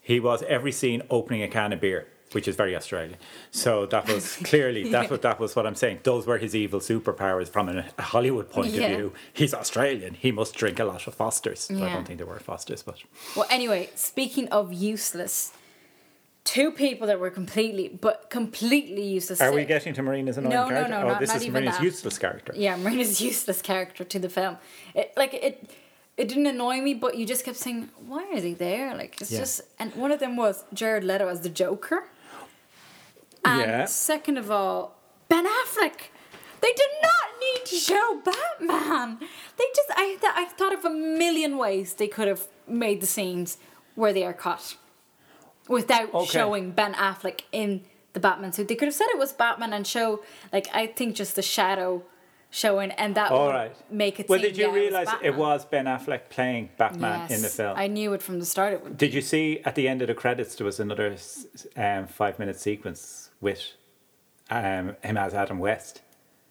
He 0.00 0.20
was 0.20 0.42
every 0.44 0.72
scene 0.72 1.02
opening 1.10 1.42
a 1.42 1.48
can 1.48 1.72
of 1.72 1.80
beer, 1.80 2.06
which 2.32 2.46
is 2.46 2.56
very 2.56 2.76
Australian. 2.76 3.16
So 3.50 3.86
that 3.86 4.06
was 4.06 4.36
clearly 4.44 4.90
that 4.90 5.08
was 5.10 5.20
that 5.20 5.40
was 5.40 5.56
what 5.56 5.66
I'm 5.66 5.74
saying. 5.74 6.00
Those 6.02 6.26
were 6.26 6.36
his 6.38 6.54
evil 6.54 6.80
superpowers 6.80 7.48
from 7.48 7.68
an- 7.70 7.84
a 7.96 8.02
Hollywood 8.02 8.50
point 8.50 8.72
Yeah. 8.72 8.86
of 8.88 8.96
view. 8.98 9.12
He's 9.32 9.54
Australian. 9.54 10.14
He 10.14 10.30
must 10.32 10.54
drink 10.54 10.78
a 10.78 10.84
lot 10.84 11.06
of 11.06 11.14
Fosters. 11.14 11.70
I 11.70 11.74
don't 11.92 12.04
think 12.06 12.18
they 12.18 12.24
were 12.24 12.38
Fosters, 12.38 12.82
but 12.82 12.98
Well, 13.34 13.46
anyway, 13.50 13.88
speaking 13.94 14.48
of 14.48 14.72
useless, 14.72 15.52
two 16.44 16.70
people 16.70 17.06
that 17.06 17.18
were 17.18 17.30
completely, 17.30 17.88
but 17.88 18.28
completely 18.30 19.02
useless. 19.04 19.40
are 19.40 19.52
we 19.52 19.64
getting 19.64 19.94
to 19.94 20.02
Marina's 20.02 20.36
annoying 20.38 20.52
No, 20.54 20.64
no, 20.64 20.68
character? 20.68 20.90
no, 20.90 20.98
oh, 21.02 21.08
not- 21.08 21.20
this 21.20 21.28
not 21.28 21.36
is 21.38 21.42
even 21.44 21.54
Marina's 21.54 21.76
that. 21.78 21.84
useless 21.84 22.18
character. 22.18 22.52
Yeah, 22.56 22.76
Marina's 22.84 23.20
useless 23.20 23.62
character 23.62 24.04
to 24.04 24.18
the 24.18 24.28
film. 24.28 24.58
It, 24.94 25.12
like 25.16 25.32
it, 25.34 25.70
it 26.16 26.28
didn't 26.28 26.46
annoy 26.46 26.80
me, 26.80 26.94
but 26.94 27.16
you 27.16 27.26
just 27.26 27.44
kept 27.44 27.56
saying, 27.56 27.88
"Why 28.06 28.24
is 28.32 28.42
he 28.44 28.54
there?" 28.54 28.94
Like 28.94 29.20
it's 29.20 29.32
Yeah. 29.32 29.40
just. 29.40 29.62
And 29.78 29.94
one 29.96 30.12
of 30.12 30.20
them 30.20 30.36
was 30.36 30.64
Jared 30.72 31.02
Leto 31.04 31.28
as 31.28 31.40
the 31.40 31.48
Joker. 31.48 32.04
And 33.44 33.60
Yeah. 33.60 33.84
second 33.86 34.38
of 34.38 34.50
all, 34.50 34.96
Ben 35.28 35.46
Affleck. 35.46 36.10
They 36.60 36.72
did 36.72 36.90
not 37.02 37.40
need 37.40 37.66
to 37.66 37.76
show 37.76 38.22
Batman. 38.24 39.18
They 39.58 39.64
just, 39.76 39.90
I, 39.94 40.16
I 40.34 40.46
thought 40.46 40.72
of 40.72 40.82
a 40.86 40.90
million 40.90 41.58
ways 41.58 41.92
they 41.94 42.08
could 42.08 42.26
have 42.26 42.46
made 42.66 43.02
the 43.02 43.06
scenes 43.06 43.58
where 43.96 44.14
they 44.14 44.24
are 44.24 44.32
cut 44.32 44.76
without 45.68 46.12
Okay. 46.14 46.26
showing 46.26 46.70
Ben 46.72 46.94
Affleck 46.94 47.40
in 47.52 47.82
the 48.12 48.20
Batman 48.20 48.52
suit. 48.52 48.68
They 48.68 48.74
could 48.74 48.86
have 48.86 48.94
said 48.94 49.08
it 49.10 49.18
was 49.18 49.32
Batman 49.32 49.72
and 49.72 49.86
show, 49.86 50.22
like, 50.52 50.68
I 50.72 50.86
think 50.86 51.16
just 51.16 51.34
the 51.36 51.42
shadow 51.42 52.02
showing, 52.50 52.92
and 52.92 53.14
that 53.16 53.32
All 53.32 53.46
would 53.46 53.52
right. 53.52 53.76
make 53.90 54.20
it. 54.20 54.28
Well, 54.28 54.38
seem, 54.38 54.48
did 54.48 54.56
you 54.56 54.64
yeah, 54.64 54.68
it 54.68 54.72
was 54.72 54.80
realize 54.80 55.08
it 55.22 55.34
was 55.36 55.64
Ben 55.64 55.86
Affleck 55.86 56.28
playing 56.30 56.70
Batman 56.78 57.30
in 57.30 57.42
the 57.42 57.48
film? 57.48 57.76
I 57.76 57.88
knew 57.88 58.12
it 58.12 58.22
from 58.22 58.38
the 58.38 58.46
start. 58.46 58.74
It 58.74 58.82
would. 58.84 58.96
Did 58.96 59.12
you 59.12 59.20
see 59.20 59.60
at 59.64 59.74
the 59.74 59.88
end 59.88 60.02
of 60.02 60.08
the 60.08 60.14
credits 60.14 60.54
there 60.54 60.64
was 60.64 60.78
another 60.78 61.16
um, 61.76 62.06
five 62.06 62.38
minute 62.38 62.60
sequence 62.60 63.30
with 63.40 63.60
um, 64.50 64.94
him 65.02 65.16
as 65.16 65.34
Adam 65.34 65.58
West? 65.58 66.02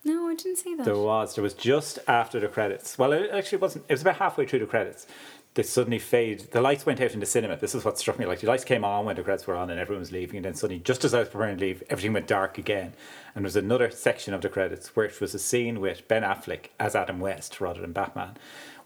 No, 0.03 0.27
I 0.27 0.35
didn't 0.35 0.57
see 0.57 0.75
that. 0.75 0.83
There 0.83 0.97
was. 0.97 1.35
There 1.35 1.43
was 1.43 1.53
just 1.53 1.99
after 2.09 2.37
the 2.41 2.49
credits. 2.49 2.97
Well, 2.97 3.13
it 3.13 3.29
actually 3.31 3.59
wasn't. 3.59 3.85
It 3.87 3.93
was 3.93 4.01
about 4.01 4.17
halfway 4.17 4.45
through 4.45 4.59
the 4.59 4.65
credits. 4.65 5.07
They 5.55 5.61
suddenly 5.63 5.99
fade. 5.99 6.39
The 6.51 6.61
lights 6.61 6.83
went 6.85 6.99
out 6.99 7.13
in 7.13 7.19
the 7.19 7.27
cinema. 7.27 7.55
This 7.57 7.75
is 7.75 7.85
what 7.85 7.99
struck 7.99 8.17
me. 8.17 8.25
Like 8.25 8.39
the 8.39 8.47
lights 8.47 8.63
came 8.63 8.83
on 8.83 9.05
when 9.05 9.15
the 9.15 9.21
credits 9.23 9.45
were 9.45 9.55
on, 9.55 9.69
and 9.69 9.79
everyone 9.79 9.99
was 9.99 10.11
leaving. 10.11 10.37
And 10.37 10.45
then 10.45 10.55
suddenly, 10.55 10.81
just 10.81 11.05
as 11.05 11.13
I 11.13 11.19
was 11.19 11.29
preparing 11.29 11.57
to 11.57 11.61
leave, 11.63 11.83
everything 11.91 12.13
went 12.13 12.25
dark 12.27 12.57
again. 12.57 12.93
And 13.35 13.43
there 13.43 13.47
was 13.47 13.55
another 13.55 13.91
section 13.91 14.33
of 14.33 14.41
the 14.41 14.49
credits 14.49 14.95
where 14.95 15.05
it 15.05 15.21
was 15.21 15.35
a 15.35 15.39
scene 15.39 15.79
with 15.79 16.07
Ben 16.07 16.23
Affleck 16.23 16.69
as 16.79 16.95
Adam 16.95 17.19
West 17.19 17.61
rather 17.61 17.81
than 17.81 17.91
Batman, 17.91 18.35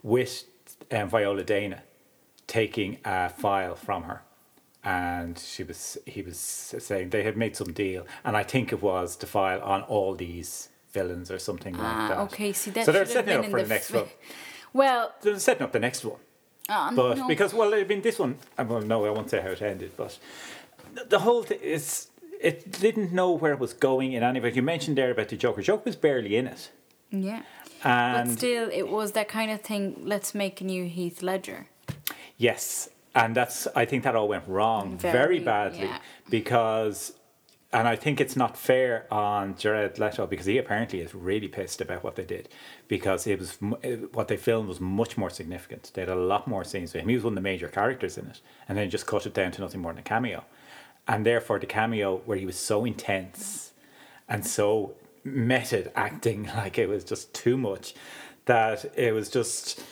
with 0.02 0.44
um, 0.92 1.08
Viola 1.08 1.42
Dana 1.42 1.82
taking 2.46 2.98
a 3.04 3.30
file 3.30 3.74
from 3.74 4.02
her. 4.02 4.22
And 4.84 5.38
she 5.38 5.62
was, 5.64 5.98
he 6.06 6.22
was 6.22 6.38
saying 6.38 7.10
they 7.10 7.22
had 7.24 7.36
made 7.36 7.56
some 7.56 7.72
deal, 7.72 8.06
and 8.24 8.36
I 8.36 8.42
think 8.42 8.72
it 8.72 8.80
was 8.82 9.16
the 9.16 9.26
file 9.26 9.60
on 9.62 9.82
all 9.82 10.14
these 10.14 10.68
villains 10.92 11.30
or 11.30 11.38
something 11.38 11.74
like 11.74 11.82
Ah, 11.86 12.08
that. 12.08 12.18
okay. 12.18 12.52
See, 12.52 12.70
that 12.72 12.86
so 12.86 12.92
they're 12.92 13.04
setting 13.06 13.36
up 13.38 13.44
for 13.46 13.58
the 13.58 13.62
the 13.64 13.68
next 13.74 13.86
fi- 13.88 13.92
film. 13.98 14.08
Well, 14.74 15.14
They're 15.22 15.38
setting 15.38 15.62
up 15.62 15.72
the 15.72 15.78
next 15.80 16.04
one. 16.04 16.18
Uh, 16.68 16.90
But 16.94 17.18
no. 17.18 17.28
because 17.28 17.54
well, 17.54 17.74
I 17.74 17.84
mean, 17.84 18.02
this 18.02 18.18
one. 18.18 18.36
uh, 18.58 18.64
Well, 18.68 18.80
no, 18.82 19.04
I 19.06 19.10
won't 19.10 19.30
say 19.30 19.40
how 19.40 19.50
it 19.50 19.62
ended, 19.62 19.92
but 19.96 20.18
the- 20.94 21.04
the 21.04 21.18
whole 21.20 21.42
thing 21.42 21.60
is 21.62 22.08
it 22.40 22.70
didn't 22.80 23.12
know 23.12 23.32
where 23.32 23.52
it 23.52 23.58
was 23.58 23.72
going 23.72 24.12
in 24.12 24.22
any 24.22 24.40
way. 24.40 24.52
You 24.52 24.62
mentioned 24.62 24.96
there 24.96 25.10
about 25.10 25.28
the 25.28 25.36
Joker. 25.36 25.62
Joker 25.62 25.82
was 25.86 25.96
barely 25.96 26.36
in 26.36 26.46
it. 26.46 26.70
yeah. 27.10 27.42
And 27.84 28.28
but 28.30 28.38
still, 28.38 28.68
it 28.72 28.88
was 28.88 29.12
that 29.12 29.28
kind 29.28 29.50
of 29.52 29.60
thing. 29.60 30.02
Let's 30.04 30.34
make 30.34 30.60
a 30.60 30.64
new 30.64 30.84
Heath 30.88 31.22
Ledger. 31.22 31.68
Yes, 32.36 32.88
and 33.14 33.36
that's 33.36 33.68
I 33.76 33.84
think 33.84 34.02
that 34.04 34.14
all 34.16 34.26
went 34.28 34.44
wrong 34.48 34.98
very, 34.98 35.12
Very, 35.12 35.38
badly 35.40 35.86
yeah. 35.86 35.98
because, 36.28 37.12
and 37.70 37.86
I 37.86 37.96
think 37.96 38.18
it's 38.18 38.36
not 38.36 38.56
fair 38.56 39.06
on 39.12 39.54
Jared 39.56 39.98
Leto 39.98 40.26
because 40.26 40.46
he 40.46 40.56
apparently 40.56 41.00
is 41.00 41.14
really 41.14 41.48
pissed 41.48 41.82
about 41.82 42.02
what 42.02 42.16
they 42.16 42.24
did 42.24 42.48
because 42.88 43.26
it 43.26 43.38
was 43.38 43.58
what 44.12 44.28
they 44.28 44.38
filmed 44.38 44.68
was 44.68 44.80
much 44.80 45.18
more 45.18 45.28
significant. 45.28 45.90
They 45.92 46.02
had 46.02 46.08
a 46.08 46.14
lot 46.14 46.48
more 46.48 46.64
scenes 46.64 46.94
with 46.94 47.02
him. 47.02 47.10
He 47.10 47.14
was 47.14 47.24
one 47.24 47.32
of 47.32 47.36
the 47.36 47.42
major 47.42 47.68
characters 47.68 48.16
in 48.16 48.26
it, 48.26 48.40
and 48.68 48.78
then 48.78 48.88
just 48.88 49.06
cut 49.06 49.26
it 49.26 49.34
down 49.34 49.52
to 49.52 49.60
nothing 49.60 49.82
more 49.82 49.92
than 49.92 50.00
a 50.00 50.02
cameo, 50.02 50.44
and 51.06 51.26
therefore 51.26 51.58
the 51.58 51.66
cameo 51.66 52.22
where 52.24 52.38
he 52.38 52.46
was 52.46 52.58
so 52.58 52.86
intense 52.86 53.72
and 54.28 54.46
so 54.46 54.94
method 55.22 55.92
acting 55.94 56.44
like 56.56 56.78
it 56.78 56.88
was 56.88 57.04
just 57.04 57.34
too 57.34 57.58
much 57.58 57.94
that 58.46 58.86
it 58.96 59.12
was 59.12 59.28
just 59.28 59.82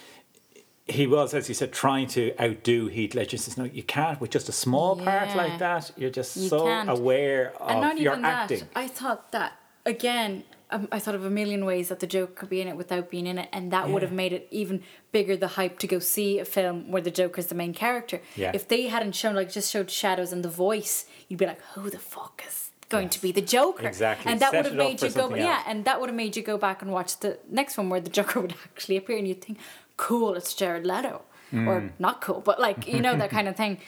he 0.88 1.06
was, 1.06 1.34
as 1.34 1.48
you 1.48 1.54
said, 1.54 1.72
trying 1.72 2.06
to 2.08 2.32
outdo 2.40 2.86
Heath 2.86 3.14
Ledger. 3.14 3.32
He 3.32 3.36
says, 3.38 3.56
"No, 3.58 3.64
you 3.64 3.82
can't 3.82 4.20
with 4.20 4.30
just 4.30 4.48
a 4.48 4.52
small 4.52 4.96
part 4.96 5.34
like 5.36 5.58
that. 5.58 5.90
You're 5.96 6.10
just 6.10 6.36
You 6.36 6.48
so 6.48 6.64
can't. 6.64 6.88
aware 6.88 7.52
of 7.60 7.98
your 7.98 8.12
even 8.12 8.24
acting." 8.24 8.58
that. 8.60 8.68
I 8.74 8.86
thought 8.86 9.32
that 9.32 9.54
again. 9.84 10.44
Um, 10.68 10.88
I 10.90 10.98
thought 10.98 11.14
of 11.14 11.24
a 11.24 11.30
million 11.30 11.64
ways 11.64 11.90
that 11.90 12.00
the 12.00 12.08
joke 12.08 12.34
could 12.34 12.48
be 12.48 12.60
in 12.60 12.66
it 12.66 12.76
without 12.76 13.08
being 13.08 13.28
in 13.28 13.38
it, 13.38 13.48
and 13.52 13.70
that 13.72 13.88
would 13.88 14.02
have 14.02 14.10
made 14.10 14.32
it 14.32 14.48
even 14.50 14.82
bigger. 15.12 15.36
The 15.36 15.46
hype 15.48 15.78
to 15.78 15.86
go 15.86 16.00
see 16.00 16.40
a 16.40 16.44
film 16.44 16.90
where 16.90 17.00
the 17.02 17.10
Joker 17.10 17.26
Joker's 17.28 17.46
the 17.46 17.54
main 17.54 17.72
character. 17.72 18.20
Yeah. 18.34 18.50
If 18.52 18.66
they 18.66 18.88
hadn't 18.88 19.14
shown 19.14 19.36
like 19.36 19.50
just 19.52 19.70
showed 19.70 19.90
shadows 19.92 20.32
and 20.32 20.44
the 20.44 20.48
voice, 20.48 21.04
you'd 21.28 21.38
be 21.38 21.46
like, 21.46 21.60
"Who 21.74 21.88
the 21.88 22.00
fuck 22.00 22.42
is 22.48 22.70
going 22.88 23.08
to 23.10 23.20
be 23.22 23.30
the 23.30 23.42
Joker?" 23.42 23.86
Exactly. 23.86 24.30
And 24.30 24.40
that 24.40 24.50
Set 24.50 24.56
would 24.64 24.66
have 24.72 24.74
made 24.74 25.00
you 25.02 25.08
go, 25.10 25.20
something 25.22 25.40
yeah, 25.42 25.62
and 25.68 25.84
that 25.84 26.00
would 26.00 26.08
have 26.08 26.16
made 26.16 26.36
you 26.36 26.42
go 26.42 26.58
back 26.58 26.82
and 26.82 26.90
watch 26.92 27.18
the 27.20 27.38
next 27.48 27.76
one 27.78 27.88
where 27.88 28.00
the 28.00 28.10
Joker 28.10 28.40
would 28.44 28.54
actually 28.64 28.96
appear, 28.96 29.18
and 29.18 29.28
you'd 29.28 29.42
think, 29.42 29.58
"Cool, 29.96 30.34
it's 30.34 30.54
Jared 30.54 30.86
Leto," 30.86 31.22
Mm. 31.52 31.66
or 31.68 31.92
not 31.98 32.20
cool, 32.20 32.40
but 32.40 32.60
like 32.60 32.86
you 32.88 33.00
know 33.00 33.16
that 33.16 33.30
kind 33.36 33.48
of 33.48 33.56
thing. 33.56 33.78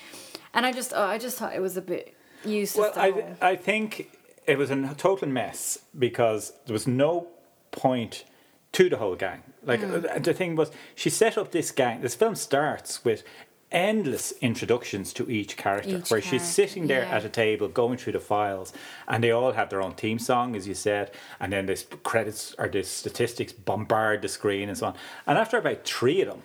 And 0.55 0.65
I 0.65 0.73
just, 0.73 0.93
oh, 0.95 1.03
I 1.05 1.19
just 1.19 1.37
thought 1.39 1.55
it 1.55 1.61
was 1.61 1.77
a 1.77 1.83
bit 1.83 2.15
useless. 2.45 2.95
Well, 2.97 3.37
I, 3.43 3.51
I 3.53 3.57
think 3.57 4.11
it 4.47 4.57
was 4.57 4.71
a 4.71 4.95
total 4.97 5.29
mess 5.29 5.79
because 5.99 6.53
there 6.67 6.73
was 6.73 6.87
no 6.87 7.27
point 7.71 8.25
to 8.73 8.89
the 8.89 8.97
whole 8.97 9.15
gang. 9.17 9.43
Like 9.65 9.81
Mm. 9.81 10.23
the 10.23 10.33
thing 10.35 10.57
was, 10.57 10.71
she 10.95 11.11
set 11.11 11.37
up 11.37 11.51
this 11.53 11.71
gang. 11.71 12.01
This 12.01 12.15
film 12.15 12.35
starts 12.35 13.05
with 13.05 13.23
endless 13.71 14.33
introductions 14.41 15.13
to 15.13 15.31
each 15.31 15.57
character, 15.57 15.99
Each 15.99 16.11
where 16.11 16.23
she's 16.23 16.43
sitting 16.43 16.87
there 16.87 17.03
yeah. 17.03 17.17
at 17.17 17.25
a 17.25 17.29
table 17.29 17.69
going 17.69 17.99
through 17.99 18.15
the 18.15 18.21
files, 18.21 18.73
and 19.07 19.23
they 19.23 19.31
all 19.31 19.53
have 19.53 19.71
their 19.71 19.83
own 19.83 19.95
theme 19.95 20.19
song, 20.19 20.57
as 20.57 20.67
you 20.67 20.75
said, 20.75 21.11
and 21.39 21.53
then 21.53 21.67
this 21.67 21.87
credits 22.03 22.55
or 22.59 22.69
the 22.69 22.83
statistics 22.83 23.53
bombard 23.53 24.23
the 24.23 24.29
screen 24.29 24.69
and 24.69 24.79
so 24.79 24.87
on. 24.87 24.95
And 25.27 25.39
after 25.39 25.59
about 25.59 25.85
three 25.85 26.23
of 26.23 26.29
them, 26.29 26.43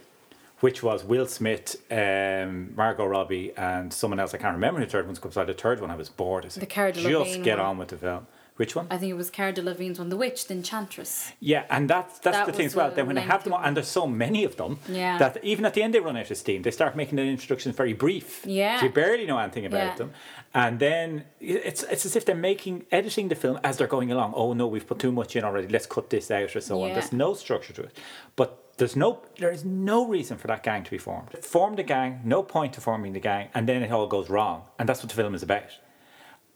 which 0.60 0.82
was 0.82 1.04
Will 1.04 1.28
Smith, 1.28 1.76
um, 1.92 2.74
Margot 2.76 3.06
Robbie, 3.06 3.52
and 3.58 3.92
someone 3.92 4.18
else. 4.18 4.34
I 4.34 4.38
can't 4.38 4.54
remember 4.54 4.80
who 4.80 4.86
the 4.86 4.92
third 4.92 5.06
one 5.06 5.14
because 5.14 5.36
by 5.36 5.44
the 5.44 5.54
third 5.54 5.82
one 5.82 5.92
I 5.92 5.96
was 5.98 6.08
bored. 6.08 6.46
I 6.46 6.48
said, 6.48 6.62
The 6.62 6.68
Cara 6.68 6.94
Just 6.94 7.44
get 7.44 7.58
one. 7.58 7.68
on 7.68 7.78
with 7.78 7.90
the 7.90 7.98
film. 7.98 8.28
Which 8.56 8.76
one? 8.76 8.86
I 8.92 8.98
think 8.98 9.10
it 9.10 9.16
was 9.16 9.32
Cara 9.32 9.52
Delevingne's 9.52 9.98
one, 9.98 10.10
The 10.10 10.16
Witch, 10.18 10.46
the 10.46 10.54
Enchantress. 10.54 11.32
Yeah, 11.40 11.64
and 11.72 11.90
that's 11.90 12.20
that's 12.20 12.38
That 12.38 12.46
the 12.46 12.54
thing 12.54 12.68
as 12.68 12.76
well. 12.76 12.92
a 12.92 12.92
Then 12.94 13.08
when 13.08 13.16
they 13.16 13.24
have 13.24 13.44
them, 13.44 13.54
on, 13.54 13.64
and 13.66 13.76
there's 13.76 13.88
so 13.88 14.06
many 14.06 14.44
of 14.44 14.58
them, 14.58 14.78
Yeah. 14.88 15.18
that 15.18 15.44
even 15.44 15.66
at 15.66 15.74
the 15.74 15.82
end 15.82 15.94
they 15.96 16.00
run 16.00 16.16
out 16.18 16.30
of 16.30 16.38
steam. 16.38 16.62
They 16.62 16.70
start 16.70 16.96
making 16.96 17.16
the 17.16 17.24
introductions 17.24 17.76
very 17.76 17.94
brief. 17.94 18.46
Yeah. 18.46 18.80
so 18.80 18.86
you 18.86 18.92
barely 18.92 19.26
know 19.26 19.40
anything 19.40 19.66
about 19.66 19.78
Yeah. 19.88 19.96
them, 19.96 20.12
and 20.54 20.78
then 20.80 21.26
it's 21.40 21.82
it's 21.84 22.06
as 22.06 22.16
if 22.16 22.26
they're 22.26 22.36
making 22.36 22.86
editing 22.92 23.30
the 23.30 23.36
film 23.36 23.60
as 23.64 23.78
they're 23.78 23.88
going 23.88 24.12
along. 24.12 24.34
Oh 24.36 24.54
no, 24.54 24.68
we've 24.68 24.86
put 24.86 25.00
too 25.00 25.12
much 25.12 25.36
in 25.36 25.44
already. 25.44 25.68
Let's 25.68 25.88
cut 25.88 26.12
this 26.12 26.30
out 26.30 26.56
or 26.56 26.62
so 26.62 26.84
on. 26.84 26.94
There's 26.94 27.12
no 27.14 27.34
structure 27.34 27.74
to 27.74 27.82
it, 27.84 27.98
but. 28.36 28.60
There's 28.76 28.96
no, 28.96 29.22
there 29.38 29.52
is 29.52 29.64
no 29.64 30.08
reason 30.08 30.40
for 30.40 30.48
that 30.48 30.64
gang 30.64 30.84
to 30.84 30.90
be 30.90 30.98
formed. 30.98 31.30
Form 31.46 31.76
the 31.76 31.84
gang, 31.84 32.22
no 32.24 32.42
point 32.42 32.74
to 32.74 32.82
forming 32.82 33.14
the 33.14 33.20
gang, 33.20 33.50
and 33.54 33.70
then 33.70 33.84
it 33.84 33.92
all 33.92 34.08
goes 34.08 34.32
wrong, 34.32 34.64
and 34.80 34.90
that's 34.90 35.02
what 35.04 35.10
the 35.10 35.16
film 35.16 35.36
is 35.36 35.44
about 35.44 35.70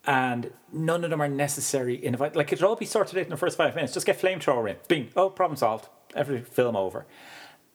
and 0.08 0.50
none 0.72 1.04
of 1.04 1.10
them 1.10 1.20
are 1.20 1.28
necessary 1.28 1.94
in 1.94 2.14
a 2.14 2.18
fight. 2.18 2.34
Like 2.34 2.50
it'd 2.50 2.64
all 2.64 2.76
be 2.76 2.86
sorted 2.86 3.18
out 3.18 3.24
in 3.24 3.28
the 3.30 3.36
first 3.36 3.58
five 3.58 3.74
minutes. 3.74 3.92
Just 3.92 4.06
get 4.06 4.18
flamethrower 4.18 4.68
in, 4.70 4.76
bing, 4.88 5.10
oh, 5.14 5.28
problem 5.28 5.56
solved. 5.56 5.88
Every 6.14 6.40
film 6.40 6.74
over, 6.74 7.06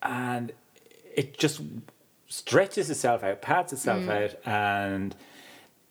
and 0.02 0.52
it 1.16 1.38
just 1.38 1.62
stretches 2.28 2.90
itself 2.90 3.24
out, 3.24 3.44
pads 3.44 3.72
itself 3.72 4.02
mm. 4.02 4.24
out, 4.24 4.36
and 4.44 5.16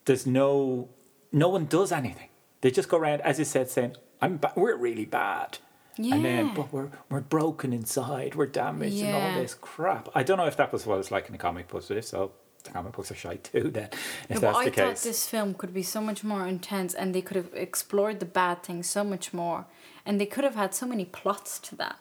there's 0.07 0.27
no, 0.27 0.89
no 1.31 1.49
one 1.49 1.67
does 1.67 1.93
anything. 1.93 2.29
They 2.61 2.73
just 2.73 2.89
go 2.89 2.97
around, 2.97 3.21
as 3.21 3.39
you 3.39 3.45
said, 3.45 3.71
saying, 3.71 3.95
"I'm, 4.21 4.39
ba- 4.39 4.53
we're 4.57 4.77
really 4.77 5.05
bad." 5.05 5.59
And 5.97 6.25
then, 6.25 6.47
Yeah. 6.47 6.53
but 6.57 6.73
we're 6.73 6.91
we're 7.09 7.21
broken 7.21 7.73
inside, 7.73 8.35
we're 8.35 8.47
damaged, 8.47 9.01
and 9.01 9.15
all 9.15 9.41
this 9.41 9.55
crap. 9.55 10.09
I 10.13 10.25
don't 10.25 10.39
know 10.39 10.47
if 10.47 10.57
that 10.57 10.73
was 10.73 10.87
what 10.87 10.99
it's 10.99 11.13
like 11.13 11.27
in 11.27 11.33
the 11.33 11.39
comic 11.39 11.69
but 11.69 11.89
if 11.89 12.05
so, 12.05 12.33
the 12.65 12.71
comic 12.71 12.93
books 12.93 13.11
are 13.11 13.15
shite 13.17 13.45
too. 13.45 13.71
Then, 13.77 13.89
if 14.29 14.37
No, 14.37 14.41
that's 14.41 14.59
I 14.59 14.65
the 14.67 14.71
thought 14.71 14.97
this 14.97 15.27
film 15.29 15.55
could 15.55 15.73
be 15.75 15.83
so 15.83 16.01
much 16.01 16.23
more 16.25 16.47
intense 16.47 16.95
and 16.95 17.15
they 17.15 17.23
could 17.23 17.37
have 17.37 17.53
explored 17.55 18.21
the 18.21 18.27
bad 18.27 18.63
things 18.63 18.87
so 18.89 19.03
much 19.05 19.33
more. 19.33 19.67
And 20.07 20.21
they 20.21 20.27
could 20.27 20.45
have 20.45 20.55
had 20.57 20.75
so 20.75 20.87
many 20.87 21.05
plots 21.05 21.59
to 21.61 21.77
that. 21.77 21.97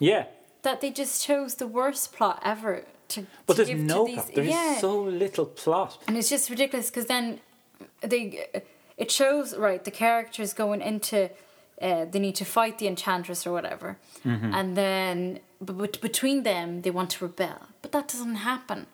yeah, 0.00 0.24
That 0.62 0.80
they 0.80 0.90
just 0.90 1.22
chose 1.26 1.56
the 1.56 1.66
worst 1.66 2.12
plot 2.16 2.40
ever 2.44 2.84
to, 3.08 3.26
But 3.46 3.54
to 3.54 3.64
there's 3.64 3.68
give 3.68 3.78
no 3.78 4.06
to 4.06 4.12
these. 4.12 4.22
plot. 4.22 4.34
There's 4.34 4.48
yeah. 4.48 4.78
so 4.80 5.02
little 5.02 5.46
plot. 5.46 5.98
And 6.06 6.16
it's 6.16 6.30
just 6.30 6.48
ridiculous 6.50 6.88
because 6.90 7.06
then 7.06 7.40
they 8.00 8.46
it 8.96 9.10
shows 9.10 9.56
right 9.56 9.82
the 9.84 9.90
characters 9.90 10.52
going 10.54 10.80
into 10.80 11.30
uh, 11.80 12.04
they 12.10 12.20
need 12.20 12.36
to 12.36 12.44
fight 12.44 12.78
the 12.78 12.86
enchantress 12.86 13.46
or 13.46 13.52
whatever, 13.52 13.96
Mm-hmm. 14.24 14.54
and 14.54 14.76
then 14.76 15.40
but, 15.60 15.76
but 15.78 16.00
between 16.00 16.42
them 16.44 16.82
they 16.82 16.90
want 16.92 17.10
to 17.10 17.24
rebel, 17.26 17.58
but 17.82 17.90
that 17.92 18.06
doesn't 18.08 18.36
happen. 18.36 18.86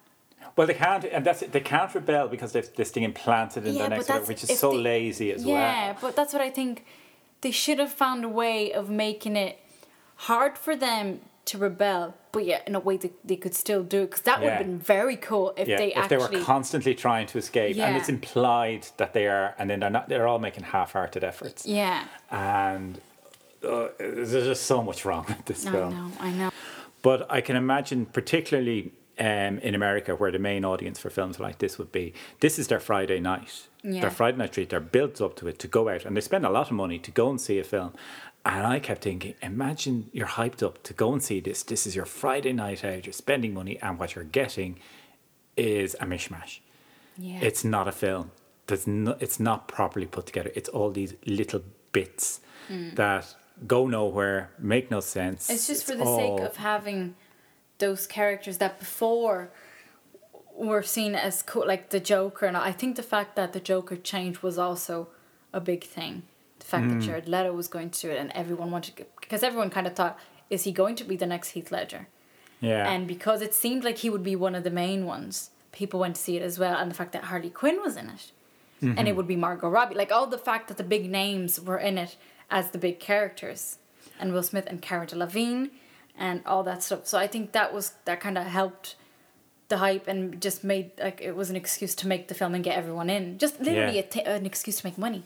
Well, 0.58 0.66
they 0.66 0.74
can't, 0.74 1.04
and 1.04 1.24
that's 1.24 1.42
it. 1.42 1.52
They 1.52 1.60
can't 1.60 1.94
rebel 1.94 2.26
because 2.26 2.50
they've 2.52 2.68
this 2.74 2.90
thing 2.90 3.04
implanted 3.04 3.64
in 3.64 3.74
Yeah, 3.74 3.88
their 3.88 3.98
next, 4.00 4.26
which 4.28 4.42
is 4.42 4.58
so 4.58 4.72
they- 4.72 4.78
lazy 4.78 5.30
as 5.30 5.44
yeah, 5.44 5.52
well. 5.54 5.62
Yeah, 5.62 5.96
but 6.00 6.16
that's 6.16 6.32
what 6.32 6.42
I 6.42 6.50
think. 6.50 6.84
They 7.42 7.52
should 7.52 7.78
have 7.78 7.92
found 7.92 8.24
a 8.24 8.28
way 8.28 8.72
of 8.72 8.90
making 8.90 9.36
it 9.36 9.60
hard 10.16 10.58
for 10.58 10.74
them 10.74 11.20
to 11.44 11.58
rebel, 11.58 12.14
but 12.32 12.44
yeah, 12.44 12.60
in 12.66 12.74
a 12.74 12.80
way 12.80 12.96
that 12.96 13.12
they 13.24 13.36
could 13.36 13.54
still 13.54 13.84
do 13.84 14.02
it 14.02 14.06
because 14.10 14.22
that 14.22 14.40
would 14.40 14.50
have 14.50 14.58
been 14.58 14.80
very 14.80 15.14
cool 15.16 15.54
if 15.56 15.68
Yeah, 15.68 15.76
they 15.76 15.92
if 15.92 15.96
actually. 15.98 16.16
they 16.30 16.38
were 16.40 16.44
constantly 16.44 16.94
trying 16.96 17.28
to 17.28 17.38
escape, 17.38 17.76
and 17.78 17.96
it's 17.96 18.08
implied 18.08 18.88
that 18.96 19.12
they 19.12 19.28
are, 19.28 19.54
and 19.58 19.70
then 19.70 19.78
they're 19.78 19.90
not. 19.90 20.08
They're 20.08 20.26
all 20.26 20.40
making 20.40 20.64
half-hearted 20.64 21.22
efforts, 21.22 21.64
yeah, 21.64 22.04
and 22.32 23.00
uh, 23.64 23.88
there's 23.98 24.32
just 24.32 24.64
so 24.64 24.82
much 24.82 25.04
wrong 25.04 25.24
with 25.28 25.44
this 25.44 25.64
I 25.66 25.70
film. 25.70 25.90
know, 25.94 26.10
I 26.18 26.30
know. 26.32 26.50
But 27.02 27.30
I 27.30 27.40
can 27.40 27.54
imagine, 27.54 28.06
particularly 28.06 28.92
um, 29.18 29.58
in 29.58 29.74
America, 29.74 30.14
where 30.14 30.30
the 30.30 30.38
main 30.38 30.64
audience 30.64 30.98
for 30.98 31.10
films 31.10 31.38
like 31.40 31.58
this 31.58 31.78
would 31.78 31.90
be, 31.92 32.14
this 32.40 32.58
is 32.58 32.68
their 32.68 32.80
Friday 32.80 33.20
night. 33.20 33.66
Yeah. 33.82 34.00
Their 34.02 34.10
Friday 34.10 34.36
night 34.38 34.52
treat. 34.52 34.70
They're 34.70 34.80
built 34.80 35.20
up 35.20 35.36
to 35.36 35.48
it 35.48 35.58
to 35.60 35.68
go 35.68 35.88
out, 35.88 36.04
and 36.04 36.16
they 36.16 36.20
spend 36.20 36.44
a 36.46 36.50
lot 36.50 36.66
of 36.68 36.72
money 36.72 36.98
to 36.98 37.10
go 37.10 37.30
and 37.30 37.40
see 37.40 37.58
a 37.58 37.64
film. 37.64 37.92
And 38.44 38.66
I 38.66 38.78
kept 38.80 39.02
thinking, 39.02 39.34
imagine 39.42 40.08
you're 40.12 40.26
hyped 40.26 40.62
up 40.62 40.82
to 40.84 40.94
go 40.94 41.12
and 41.12 41.22
see 41.22 41.40
this. 41.40 41.62
This 41.62 41.86
is 41.86 41.94
your 41.96 42.06
Friday 42.06 42.52
night 42.52 42.84
out. 42.84 43.04
You're 43.06 43.12
spending 43.12 43.52
money, 43.54 43.78
and 43.82 43.98
what 43.98 44.14
you're 44.14 44.24
getting 44.24 44.78
is 45.56 45.94
a 46.00 46.06
mishmash. 46.06 46.60
Yeah, 47.16 47.40
It's 47.42 47.64
not 47.64 47.88
a 47.88 47.92
film. 47.92 48.30
There's 48.68 48.86
no, 48.86 49.16
it's 49.20 49.40
not 49.40 49.66
properly 49.66 50.06
put 50.06 50.26
together. 50.26 50.52
It's 50.54 50.68
all 50.68 50.90
these 50.90 51.14
little 51.26 51.62
bits 51.92 52.40
that 52.94 53.34
go 53.66 53.86
nowhere, 53.86 54.50
make 54.58 54.90
no 54.90 55.00
sense. 55.00 55.48
It's 55.50 55.66
just 55.66 55.86
for 55.86 55.94
the 55.94 56.04
all- 56.04 56.38
sake 56.38 56.46
of 56.46 56.56
having 56.56 57.16
those 57.78 58.06
characters 58.06 58.58
that 58.58 58.78
before 58.78 59.50
were 60.54 60.82
seen 60.82 61.14
as 61.14 61.42
cool, 61.42 61.66
like 61.66 61.90
the 61.90 62.00
Joker. 62.00 62.46
And 62.46 62.56
I 62.56 62.72
think 62.72 62.96
the 62.96 63.02
fact 63.02 63.36
that 63.36 63.52
the 63.52 63.60
Joker 63.60 63.96
changed 63.96 64.42
was 64.42 64.58
also 64.58 65.08
a 65.52 65.60
big 65.60 65.84
thing. 65.84 66.22
The 66.58 66.64
fact 66.66 66.84
Hmm. 66.86 66.98
that 66.98 67.04
Jared 67.06 67.28
Leto 67.28 67.52
was 67.52 67.68
going 67.68 67.90
to 67.90 68.00
do 68.00 68.10
it, 68.10 68.18
and 68.18 68.32
everyone 68.32 68.70
wanted 68.70 69.06
because 69.20 69.42
everyone 69.42 69.70
kind 69.70 69.86
of 69.86 69.94
thought, 69.94 70.18
is 70.50 70.64
he 70.64 70.72
going 70.72 70.96
to 70.96 71.04
be 71.04 71.16
the 71.16 71.26
next 71.26 71.50
Heath 71.50 71.70
Ledger? 71.70 72.08
Yeah. 72.60 72.90
And 72.90 73.06
because 73.06 73.40
it 73.42 73.54
seemed 73.54 73.84
like 73.84 73.98
he 73.98 74.10
would 74.10 74.24
be 74.24 74.34
one 74.34 74.54
of 74.56 74.64
the 74.64 74.70
main 74.70 75.06
ones, 75.06 75.50
people 75.70 76.00
went 76.00 76.16
to 76.16 76.20
see 76.22 76.36
it 76.36 76.42
as 76.42 76.58
well. 76.58 76.76
And 76.76 76.90
the 76.90 76.94
fact 76.94 77.12
that 77.12 77.24
Harley 77.24 77.50
Quinn 77.50 77.80
was 77.82 77.96
in 77.96 78.08
it, 78.10 78.32
Mm-hmm. 78.82 78.96
and 78.96 79.08
it 79.08 79.16
would 79.16 79.26
be 79.26 79.34
Margot 79.34 79.68
Robbie, 79.68 79.96
like 79.96 80.12
all 80.12 80.28
the 80.28 80.38
fact 80.38 80.68
that 80.68 80.76
the 80.76 80.84
big 80.84 81.10
names 81.10 81.60
were 81.60 81.78
in 81.78 81.98
it 81.98 82.16
as 82.48 82.70
the 82.70 82.78
big 82.78 83.00
characters, 83.00 83.78
and 84.20 84.32
Will 84.32 84.42
Smith 84.44 84.66
and 84.68 84.80
Cara 84.80 85.04
Delevingne, 85.04 85.70
and 86.18 86.42
all 86.46 86.62
that 86.64 86.82
stuff. 86.82 87.06
So 87.06 87.18
I 87.18 87.26
think 87.26 87.52
that 87.52 87.72
was 87.72 87.92
that 88.04 88.20
kind 88.20 88.36
of 88.38 88.44
helped 88.46 88.96
the 89.68 89.76
hype 89.78 90.08
and 90.08 90.40
just 90.40 90.64
made 90.64 90.90
like 90.98 91.20
it 91.20 91.36
was 91.36 91.50
an 91.50 91.56
excuse 91.56 91.94
to 91.96 92.08
make 92.08 92.28
the 92.28 92.34
film 92.34 92.54
and 92.54 92.64
get 92.64 92.76
everyone 92.76 93.10
in. 93.10 93.38
Just 93.38 93.60
literally 93.60 93.96
Yeah. 93.96 94.00
a 94.00 94.08
t- 94.14 94.22
an 94.22 94.46
excuse 94.46 94.80
to 94.80 94.86
make 94.86 94.98
money. 94.98 95.22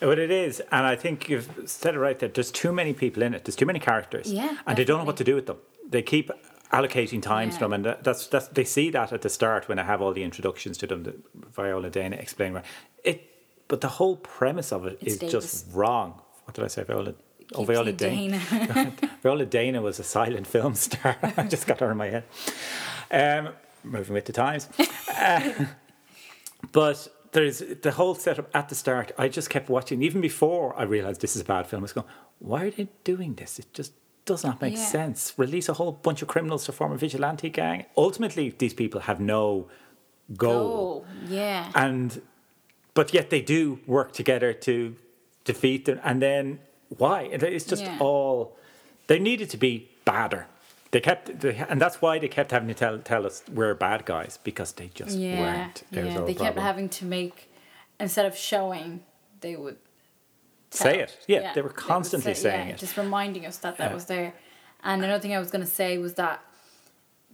What 0.00 0.18
it 0.18 0.30
is, 0.30 0.60
and 0.70 0.86
I 0.86 0.96
think 0.96 1.28
you've 1.30 1.48
said 1.66 1.94
it 1.94 1.98
right 1.98 2.18
there. 2.18 2.28
There's 2.28 2.50
too 2.50 2.72
many 2.72 2.92
people 2.92 3.22
in 3.22 3.32
it. 3.34 3.44
There's 3.46 3.56
too 3.56 3.64
many 3.66 3.78
characters. 3.80 4.30
Yeah, 4.30 4.56
and 4.66 4.76
they 4.76 4.84
don't 4.84 4.98
know 4.98 5.04
what 5.04 5.16
to 5.16 5.24
do 5.24 5.34
with 5.34 5.46
them. 5.46 5.56
They 5.88 6.02
keep 6.02 6.30
allocating 6.70 7.22
time 7.22 7.48
to 7.48 7.54
Yeah. 7.54 7.60
them, 7.60 7.72
and 7.72 7.84
that's 8.02 8.26
that's 8.26 8.48
they 8.48 8.64
see 8.64 8.90
that 8.90 9.12
at 9.14 9.22
the 9.22 9.30
start 9.30 9.66
when 9.68 9.78
I 9.78 9.84
have 9.84 10.02
all 10.02 10.12
the 10.12 10.22
introductions 10.22 10.76
to 10.78 10.86
them. 10.86 11.04
That 11.04 11.16
Viola 11.54 11.88
Dana 11.88 12.16
explain 12.16 12.52
right. 12.52 12.64
It, 13.02 13.22
but 13.68 13.80
the 13.80 13.88
whole 13.88 14.16
premise 14.16 14.72
of 14.72 14.84
it 14.84 14.98
It's 15.00 15.14
is 15.14 15.18
Davis. 15.20 15.32
just 15.32 15.66
wrong. 15.72 16.20
What 16.44 16.54
did 16.54 16.64
I 16.64 16.68
say, 16.68 16.82
Viola? 16.84 17.14
Oh, 17.54 17.64
Viola 17.64 17.96
saying 17.98 18.30
Dana. 18.32 18.92
Viola 19.22 19.46
Dana 19.58 19.80
was 19.82 19.98
a 19.98 20.04
silent 20.04 20.46
film 20.46 20.74
star. 20.74 21.16
I 21.36 21.44
just 21.44 21.66
got 21.66 21.80
her 21.80 21.90
in 21.90 21.96
my 21.96 22.08
head. 22.08 22.24
Um, 23.10 23.54
moving 23.84 24.14
with 24.14 24.26
the 24.26 24.32
times. 24.32 24.68
Uh, 25.14 25.66
but 26.72 27.08
there's 27.32 27.62
the 27.82 27.92
whole 27.92 28.14
setup 28.14 28.50
at 28.54 28.68
the 28.68 28.74
start. 28.74 29.12
I 29.18 29.28
just 29.28 29.50
kept 29.50 29.68
watching, 29.68 30.02
even 30.02 30.20
before 30.20 30.78
I 30.78 30.82
realized 30.84 31.20
this 31.20 31.36
is 31.36 31.42
a 31.42 31.44
bad 31.44 31.66
film. 31.66 31.82
I 31.82 31.84
was 31.84 31.92
going, 31.92 32.06
why 32.38 32.64
are 32.64 32.70
they 32.70 32.88
doing 33.04 33.34
this? 33.34 33.58
It 33.58 33.72
just 33.72 33.92
does 34.24 34.44
not 34.44 34.60
make 34.60 34.74
Yeah. 34.74 34.84
sense. 34.84 35.32
Release 35.38 35.68
a 35.68 35.74
whole 35.74 35.92
bunch 35.92 36.20
of 36.22 36.28
criminals 36.28 36.64
to 36.66 36.72
form 36.72 36.92
a 36.92 36.96
vigilante 36.96 37.48
gang. 37.50 37.86
Ultimately, 37.96 38.54
these 38.58 38.74
people 38.74 39.02
have 39.02 39.20
no 39.20 39.68
goal. 40.36 41.06
Oh, 41.08 41.12
yeah. 41.28 41.70
and 41.74 42.20
but 42.94 43.14
yet 43.14 43.30
they 43.30 43.40
do 43.40 43.78
work 43.86 44.12
together 44.12 44.52
to 44.52 44.96
defeat 45.44 45.84
them 45.86 46.00
and 46.04 46.20
then 46.20 46.58
why 46.96 47.22
it's 47.22 47.66
just 47.66 47.82
Yeah. 47.82 47.98
all 48.00 48.56
they 49.06 49.18
needed 49.18 49.50
to 49.50 49.56
be 49.56 49.88
badder 50.04 50.46
they 50.90 51.00
kept 51.00 51.40
they, 51.40 51.54
and 51.68 51.80
that's 51.80 52.00
why 52.00 52.18
they 52.18 52.28
kept 52.28 52.50
having 52.50 52.68
to 52.68 52.74
tell, 52.74 52.98
tell 52.98 53.26
us 53.26 53.42
we're 53.52 53.74
bad 53.74 54.04
guys 54.06 54.38
because 54.42 54.72
they 54.72 54.88
just 54.94 55.16
yeah. 55.18 55.40
weren't 55.40 55.82
yeah. 55.90 56.02
They 56.24 56.32
kept 56.34 56.38
problem. 56.56 56.64
having 56.64 56.88
to 56.88 57.04
make, 57.04 57.50
instead 58.00 58.24
of 58.24 58.34
showing, 58.36 59.02
they 59.40 59.54
would 59.56 59.76
say 60.70 61.00
it 61.00 61.18
yeah, 61.26 61.52
they 61.52 61.60
were 61.62 61.68
constantly 61.70 62.34
say- 62.34 62.42
saying 62.42 62.68
yeah, 62.68 62.74
it 62.74 62.78
Just 62.78 62.96
reminding 62.96 63.44
us 63.46 63.58
that 63.58 63.76
that 63.76 63.90
Yeah. 63.90 63.94
was 63.94 64.06
there. 64.06 64.32
And 64.82 65.04
another 65.04 65.20
thing 65.20 65.34
I 65.34 65.38
was 65.38 65.50
going 65.50 65.64
to 65.64 65.70
say 65.70 65.98
was 65.98 66.14
that 66.14 66.42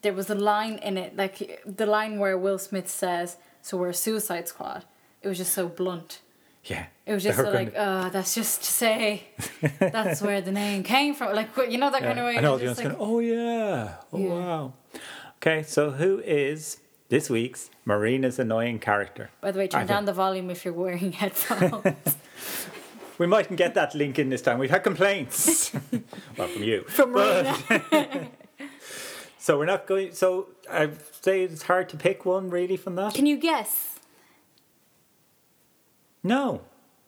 there 0.03 0.13
was 0.15 0.31
a 0.31 0.35
line 0.35 0.79
in 0.79 0.97
it, 0.97 1.17
like 1.17 1.63
the 1.65 1.87
line 1.87 2.19
where 2.19 2.37
Will 2.37 2.59
Smith 2.59 2.89
says, 2.89 3.37
So 3.63 3.77
we're 3.77 3.91
a 3.91 3.95
suicide 3.95 4.49
squad. 4.49 4.85
It 5.23 5.29
was 5.29 5.39
just 5.39 5.53
so 5.53 5.69
blunt. 5.69 6.21
Yeah 6.64 6.87
It 7.06 7.12
was 7.12 7.23
just 7.23 7.38
so 7.38 7.50
like, 7.50 7.75
oh, 7.76 8.09
that's 8.11 8.35
just 8.35 8.62
to 8.64 8.71
say 8.73 9.25
that's 9.78 10.23
where 10.23 10.40
the 10.40 10.52
name 10.52 10.83
came 10.83 11.14
from. 11.14 11.35
Like, 11.35 11.50
you 11.68 11.78
know, 11.78 11.90
that 11.90 12.00
kind 12.02 12.18
of 12.18 12.25
way. 12.26 12.37
It's 12.37 12.47
all 12.47 12.59
just 12.59 12.78
like- 12.85 12.97
going 12.97 13.11
oh 13.11 13.18
yeah 13.21 13.94
oh 14.12 14.18
Yeah. 14.18 14.28
wow 14.28 14.73
okay 15.37 15.62
so 15.62 15.90
who 15.90 16.21
is 16.21 16.78
this 17.11 17.28
week's 17.28 17.71
Marina's 17.85 18.38
annoying 18.38 18.78
character 18.78 19.30
By 19.40 19.50
the 19.52 19.59
way, 19.59 19.64
I 19.64 19.68
turn 19.68 19.80
think- 19.80 19.88
down 19.88 20.04
the 20.06 20.12
volume 20.14 20.50
if 20.50 20.64
you're 20.64 20.75
wearing 20.75 21.12
headphones. 21.23 22.16
we 23.18 23.26
mightn't 23.26 23.59
get 23.59 23.75
that 23.75 23.94
link 23.94 24.18
in 24.18 24.28
this 24.30 24.42
time 24.42 24.59
we've 24.59 24.71
had 24.71 24.83
complaints 24.83 25.71
well 26.37 26.49
from 26.49 26.62
you 26.62 26.83
From 26.88 27.12
Marina. 27.12 27.56
So 29.38 29.59
we're 29.59 29.66
not 29.66 29.87
going. 29.87 30.12
So 30.14 30.47
I 30.73 30.88
say 31.21 31.42
it's 31.42 31.64
hard 31.64 31.90
to 31.90 31.99
pick 31.99 32.25
one 32.25 32.49
really 32.49 32.78
from 32.78 32.94
that. 32.97 33.12
Can 33.12 33.26
you 33.26 33.37
guess? 33.37 33.94
No, 36.25 36.62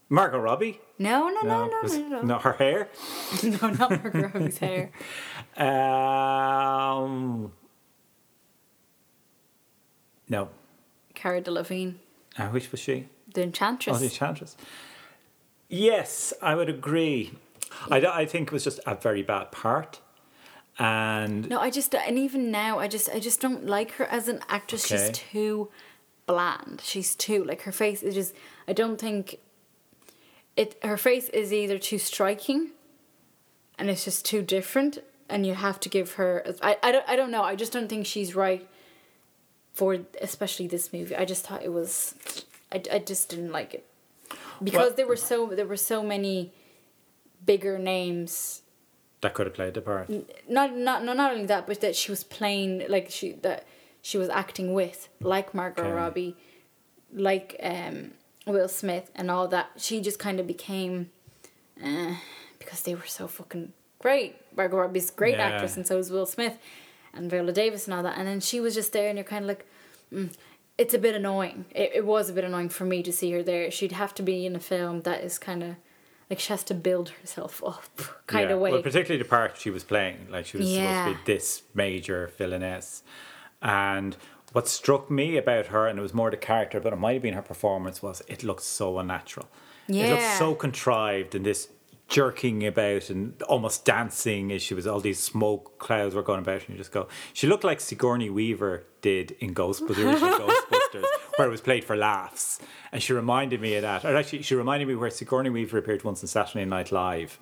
Margot 0.09 0.39
Robbie. 0.39 0.81
No, 0.99 1.29
no, 1.29 1.41
no, 1.43 1.67
no, 1.67 1.83
no, 1.83 2.09
no. 2.09 2.23
not 2.23 2.43
her 2.43 2.53
hair. 2.53 2.89
No, 3.43 3.71
not 3.71 3.91
Margot 3.91 4.29
Robbie's 4.33 4.59
hair. 4.59 4.91
Um, 5.57 7.51
no. 10.29 10.51
Cara 11.15 11.41
Delevingne, 11.41 11.95
Uh, 12.39 12.49
which 12.49 12.71
was 12.71 12.81
she? 12.81 13.09
the 13.33 13.43
Enchantress. 13.43 13.97
Oh, 13.97 13.99
the 13.99 14.05
Enchantress. 14.07 14.57
Yes, 15.69 16.33
I 16.43 16.55
would 16.55 16.69
agree. 16.69 17.33
I, 17.91 17.97
I 18.05 18.27
think 18.27 18.49
it 18.49 18.53
was 18.53 18.65
just 18.65 18.81
a 18.87 18.95
very 18.95 19.23
bad 19.23 19.51
part, 19.51 20.01
and 20.79 21.49
No, 21.49 21.59
I 21.61 21.71
just 21.71 21.95
and 21.95 22.19
even 22.19 22.51
now, 22.51 22.79
I 22.79 22.87
just 22.89 23.09
I 23.11 23.19
just 23.19 23.41
don't 23.41 23.67
like 23.67 23.93
her 23.93 24.05
as 24.07 24.29
an 24.29 24.41
actress. 24.49 24.91
Okay. 24.91 25.07
She's 25.09 25.19
too 25.19 25.69
bland. 26.27 26.81
She's 26.85 27.15
too 27.15 27.45
like 27.45 27.63
her 27.63 27.73
face 27.73 28.03
is 28.03 28.15
just. 28.15 28.35
I 28.69 28.73
don't 28.73 29.01
think 29.01 29.39
it. 30.57 30.77
Her 30.83 30.97
face 30.97 31.29
is 31.31 31.53
either 31.53 31.79
too 31.79 31.99
striking, 31.99 32.71
and 33.79 33.89
it's 33.91 34.05
just 34.05 34.25
too 34.25 34.43
different, 34.43 34.99
and 35.29 35.47
you 35.47 35.55
have 35.55 35.79
to 35.81 35.89
give 35.89 36.13
her. 36.15 36.45
I 36.63 36.77
I 36.83 36.93
don't 36.93 37.09
I 37.09 37.17
don't 37.17 37.31
know. 37.31 37.43
I 37.43 37.55
just 37.57 37.73
don't 37.73 37.89
think 37.89 38.07
she's 38.07 38.35
right 38.35 38.67
for 39.73 39.99
especially 40.21 40.67
this 40.67 40.93
movie. 40.93 41.15
I 41.17 41.25
just 41.25 41.47
thought 41.47 41.63
it 41.63 41.73
was. 41.73 42.15
I, 42.73 42.83
I 42.93 42.99
just 42.99 43.29
didn't 43.29 43.53
like 43.53 43.75
it 43.75 43.87
because 44.63 44.79
Well- 44.81 44.95
there 44.97 45.07
were 45.07 45.17
so 45.17 45.47
there 45.47 45.67
were 45.67 45.77
so 45.77 46.03
many 46.03 46.53
bigger 47.45 47.79
names 47.79 48.63
that 49.21 49.35
could 49.35 49.47
have 49.47 49.55
played 49.55 49.75
the 49.75 49.81
part. 49.81 50.11
not 50.49 50.75
not 50.77 51.05
not 51.05 51.17
not 51.17 51.33
only 51.33 51.47
that, 51.47 51.67
but 51.69 51.81
that 51.83 51.95
she 51.95 52.11
was 52.11 52.25
playing 52.25 52.85
like 52.89 53.11
she 53.11 53.33
that 53.43 53.65
she 54.03 54.19
was 54.19 54.29
acting 54.29 54.75
with 54.75 55.09
like 55.21 55.55
Margot 55.55 55.83
Okay. 55.83 55.91
Robbie, 55.93 56.37
like 57.13 57.55
um 57.63 58.13
Will 58.47 58.69
Smith 58.69 59.11
and 59.15 59.31
all 59.31 59.49
that. 59.49 59.71
She 59.77 60.01
just 60.01 60.19
kind 60.19 60.39
of 60.41 60.47
became, 60.47 61.11
uh, 61.85 62.15
because 62.59 62.83
they 62.83 62.95
were 62.95 63.07
so 63.07 63.27
fucking 63.27 63.73
great. 63.99 64.37
Margot 64.57 64.77
Robbie's 64.79 65.11
a 65.11 65.15
great 65.15 65.35
Yeah. 65.37 65.47
actress, 65.49 65.77
and 65.77 65.87
so 65.87 65.99
is 65.99 66.11
Will 66.11 66.27
Smith, 66.27 66.57
and 67.13 67.31
Viola 67.31 67.53
Davis 67.53 67.87
and 67.87 67.95
all 67.95 68.03
that. 68.03 68.17
And 68.19 68.27
then 68.27 68.41
she 68.41 68.61
was 68.61 68.75
just 68.75 68.93
there, 68.93 69.09
and 69.09 69.19
you're 69.19 69.25
kind 69.25 69.45
of 69.45 69.49
like. 69.49 69.67
Mm, 70.13 70.33
it's 70.79 70.93
a 70.95 70.99
bit 70.99 71.15
annoying. 71.15 71.65
It, 71.75 71.91
it 71.95 72.07
was 72.07 72.29
a 72.29 72.33
bit 72.35 72.45
annoying 72.45 72.69
for 72.69 72.85
me 72.85 73.03
to 73.03 73.11
see 73.13 73.33
her 73.33 73.43
there. 73.43 73.71
She'd 73.71 73.93
have 73.93 74.15
to 74.17 74.23
be 74.23 74.45
in 74.47 74.55
a 74.55 74.61
film 74.61 75.01
that 75.03 75.25
is 75.25 75.39
kind 75.39 75.63
of 75.63 75.77
like 76.29 76.39
she 76.39 76.49
has 76.53 76.63
to 76.65 76.75
build 76.75 77.09
herself 77.21 77.63
up, 77.65 77.99
kind 78.27 78.51
Yeah. 78.51 78.55
of 78.57 78.61
way. 78.61 78.73
Well, 78.73 78.83
particularly 78.83 79.23
the 79.23 79.29
part 79.29 79.57
she 79.59 79.71
was 79.71 79.83
playing, 79.85 80.27
like 80.31 80.45
she 80.47 80.59
was 80.59 80.69
supposed 80.73 81.05
to 81.05 81.15
be 81.15 81.33
this 81.33 81.63
major 81.75 82.31
villainess. 82.37 83.03
And 83.63 84.17
what 84.57 84.67
struck 84.67 85.11
me 85.11 85.37
about 85.37 85.67
her, 85.67 85.87
and 85.87 85.99
it 85.99 86.03
was 86.03 86.15
more 86.15 86.31
the 86.31 86.37
character, 86.39 86.81
but 86.81 86.91
it 86.91 86.97
might 86.97 87.13
have 87.13 87.21
been 87.21 87.35
her 87.35 87.43
performance, 87.43 88.03
was 88.03 88.23
it 88.27 88.43
looked 88.43 88.63
so 88.63 88.99
unnatural. 88.99 89.47
Yeah. 89.87 90.07
It 90.07 90.11
looked 90.13 90.39
so 90.39 90.55
contrived 90.55 91.35
and 91.35 91.45
this 91.45 91.69
jerking 92.09 92.67
about 92.67 93.11
and 93.11 93.43
almost 93.43 93.85
dancing 93.85 94.51
as 94.51 94.63
she 94.63 94.73
was 94.73 94.87
all 94.87 95.01
these 95.01 95.19
smoke 95.19 95.79
clouds 95.79 96.15
were 96.15 96.23
going 96.23 96.39
about 96.39 96.61
and 96.61 96.71
you 96.71 96.77
just 96.77 96.93
go 96.93 97.09
she 97.33 97.49
looked 97.49 97.65
like 97.65 97.81
Sigourney 97.81 98.31
Weaver 98.31 98.85
did 99.03 99.33
in 99.41 99.53
Ghostbusters 99.53 100.17
Ghostbusters 100.21 101.05
where 101.37 101.47
it 101.49 101.51
was 101.51 101.61
played 101.61 101.85
for 101.85 101.97
laughs 101.97 102.59
and 102.93 103.03
she 103.03 103.13
reminded 103.13 103.61
me 103.61 103.75
of 103.77 103.83
that 103.83 104.05
or 104.05 104.17
actually 104.17 104.43
she 104.43 104.55
reminded 104.55 104.89
me 104.89 104.95
where 104.95 105.11
Sigourney 105.11 105.51
Weaver 105.51 105.79
appeared 105.79 106.03
once 106.05 106.23
on 106.23 106.29
Saturday 106.29 106.65
Night 106.65 106.91
Live 106.91 107.39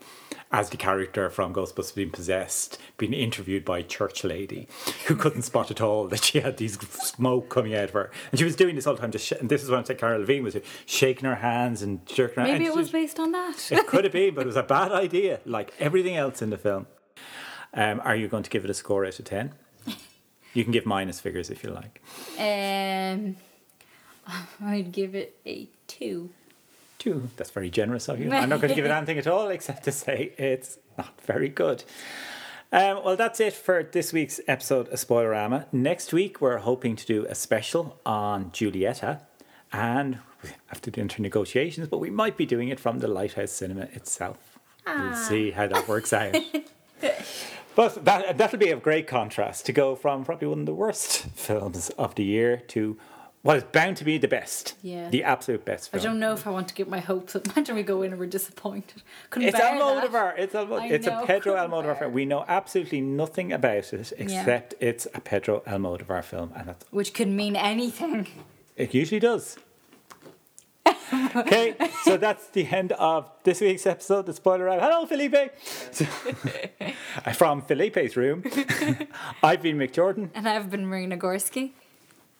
as 0.53 0.71
the 0.71 0.77
character 0.77 1.31
from 1.31 1.55
Ghostbusters 1.55 1.95
being 1.95 2.11
possessed 2.11 2.79
being 2.99 3.13
interviewed 3.13 3.65
by 3.65 3.79
a 3.79 3.83
church 3.83 4.25
lady 4.25 4.69
who 5.07 5.15
couldn't 5.17 5.43
spot 5.43 5.71
at 5.71 5.81
all 5.81 6.09
that 6.09 6.25
she 6.25 6.41
had 6.41 6.57
these 6.57 6.79
smoke 6.79 7.49
coming 7.49 7.75
out 7.75 7.85
of 7.85 7.91
her 7.93 8.11
and 8.33 8.39
she 8.39 8.45
was 8.45 8.57
doing 8.57 8.75
this 8.75 8.87
all 8.87 8.95
the 8.95 9.01
time 9.01 9.11
just 9.13 9.27
sh- 9.27 9.33
and 9.41 9.49
this 9.49 9.63
is 9.63 9.71
what 9.71 9.79
I'm 9.79 9.85
saying 9.85 9.99
Cara 10.01 10.19
Levine 10.19 10.43
was 10.43 10.55
doing, 10.55 10.65
shaking 10.87 11.25
her 11.29 11.37
hands 11.37 11.83
and 11.83 12.05
jerking 12.07 12.43
her 12.43 12.49
Maybe 12.51 12.67
it 12.67 12.75
was 12.75 12.91
based 12.91 13.19
on 13.21 13.33
that. 13.33 13.71
it 13.71 13.87
could 13.87 14.05
have 14.05 14.13
been, 14.13 14.35
but 14.35 14.43
it 14.43 14.47
was 14.47 14.57
a 14.57 14.63
bad 14.63 14.91
idea, 15.05 15.41
like 15.45 15.73
everything 15.79 16.17
else 16.17 16.43
in 16.43 16.51
the 16.51 16.59
film. 16.59 16.87
Um, 17.73 18.01
are 18.05 18.15
you 18.15 18.29
going 18.29 18.43
to 18.45 18.51
give 18.51 18.65
it 18.65 18.71
a 18.71 18.75
score 18.75 19.05
out 19.05 19.19
of 19.19 19.25
10? 19.25 19.53
You 20.53 20.63
can 20.63 20.73
give 20.73 20.87
minus 20.87 21.19
figures 21.19 21.51
if 21.51 21.65
you 21.65 21.71
like. 21.71 22.01
Um, 22.39 23.37
I'd 24.65 24.93
give 24.93 25.15
it 25.15 25.37
a 25.47 25.69
two. 25.87 26.31
Two. 26.99 27.29
That's 27.37 27.51
very 27.51 27.71
generous 27.71 28.09
of 28.09 28.21
you. 28.21 28.31
I'm 28.33 28.49
not 28.49 28.61
going 28.61 28.71
to 28.71 28.75
give 28.75 28.85
it 28.85 28.91
anything 28.91 29.19
at 29.19 29.27
all 29.27 29.49
except 29.49 29.85
to 29.85 29.93
say 29.93 30.33
it's 30.39 30.79
not 30.97 31.21
very 31.23 31.49
good. 31.49 31.85
Um, 32.73 33.05
well, 33.05 33.17
that's 33.17 33.39
it 33.41 33.53
for 33.53 33.83
this 33.85 34.13
week's 34.13 34.41
episode 34.49 34.89
of 34.89 34.99
Spoilerama. 34.99 35.67
Next 35.73 36.13
week, 36.13 36.41
we're 36.41 36.59
hoping 36.59 36.97
to 36.97 37.07
do 37.07 37.25
a 37.27 37.35
special 37.35 38.01
on 38.05 38.51
Julieta, 38.51 39.21
and 39.73 40.19
we 40.43 40.49
have 40.67 40.81
to 40.83 40.91
do 40.91 41.01
inter 41.01 41.23
negotiations, 41.23 41.87
but 41.89 41.99
we 41.99 42.11
might 42.11 42.37
be 42.37 42.47
doing 42.47 42.69
it 42.71 42.81
from 42.81 42.99
the 42.99 43.07
Lighthouse 43.07 43.53
Cinema 43.53 43.83
itself. 43.93 44.59
We'll 44.87 45.15
see 45.15 45.53
how 45.53 45.69
that 45.69 45.87
works 45.87 46.13
out. 46.13 46.35
But 47.77 48.05
that 48.05 48.39
that'll 48.39 48.59
be 48.59 48.71
a 48.71 48.77
great 48.77 49.07
contrast 49.07 49.67
to 49.67 49.73
go 49.73 49.97
from 49.97 50.25
probably 50.25 50.49
one 50.49 50.61
of 50.61 50.67
the 50.67 50.75
worst 50.75 51.27
films 51.35 51.91
of 51.91 52.15
the 52.15 52.25
year 52.25 52.57
to 52.69 52.97
what 53.45 53.59
is 53.59 53.63
bound 53.65 53.99
to 53.99 54.05
be 54.05 54.17
the 54.17 54.27
best. 54.27 54.75
Yeah. 54.83 55.11
The 55.11 55.23
absolute 55.23 55.67
best 55.67 55.91
Film. 55.91 56.01
I 56.01 56.05
don't 56.05 56.19
know 56.19 56.33
if 56.33 56.47
I 56.47 56.51
want 56.51 56.67
to 56.69 56.75
get 56.75 56.89
my 56.89 57.01
hopes 57.01 57.37
up. 57.37 57.47
Imagine 57.55 57.77
we 57.77 57.83
go 57.83 58.01
in 58.01 58.11
and 58.13 58.19
we're 58.19 58.25
disappointed. 58.25 59.03
Couldn't 59.29 59.49
It's 59.51 59.59
that. 59.59 59.79
Almodovar. 59.79 60.33
It's, 60.39 60.55
it's 60.55 61.07
a 61.07 61.11
know, 61.11 61.25
Pedro 61.27 61.53
couldn't 61.53 61.71
Almodovar 61.71 61.99
film. 61.99 62.13
We 62.15 62.25
know 62.25 62.47
absolutely 62.49 63.03
nothing 63.03 63.53
about 63.53 63.93
it 63.93 64.15
except 64.17 64.75
it's 64.81 65.07
a 65.13 65.21
Pedro 65.21 65.61
Almodovar 65.67 66.25
film, 66.25 66.53
and 66.57 66.69
that's, 66.69 66.87
Which 66.91 67.13
could 67.13 67.29
mean 67.29 67.55
anything. 67.55 68.29
it 68.77 68.95
usually 68.95 69.21
does. 69.21 69.59
okay, 71.37 71.75
so 72.05 72.17
that's 72.17 72.49
the 72.49 72.67
end 72.67 72.93
of 72.93 73.31
this 73.43 73.61
week's 73.61 73.87
episode. 73.87 74.25
The 74.25 74.33
spoiler 74.33 74.71
out. 74.71 74.81
Hello, 74.81 75.05
Felipe. 75.05 75.53
So- 75.93 76.07
from 77.35 77.61
Felipe's 77.61 78.17
room. 78.17 78.43
I've 79.43 79.61
been 79.61 79.77
Mick 79.77 79.93
Jordan. 79.93 80.31
And 80.35 80.49
I've 80.49 80.71
been 80.71 80.87
Marina 80.87 81.19
Gorski. 81.19 81.73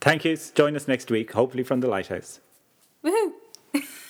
Thank 0.01 0.25
you. 0.25 0.37
Join 0.55 0.77
us 0.77 0.87
next 0.87 1.11
week, 1.11 1.33
hopefully 1.33 1.63
from 1.65 1.81
the 1.81 1.89
lighthouse. 1.89 2.41
Woohoo! 3.05 3.33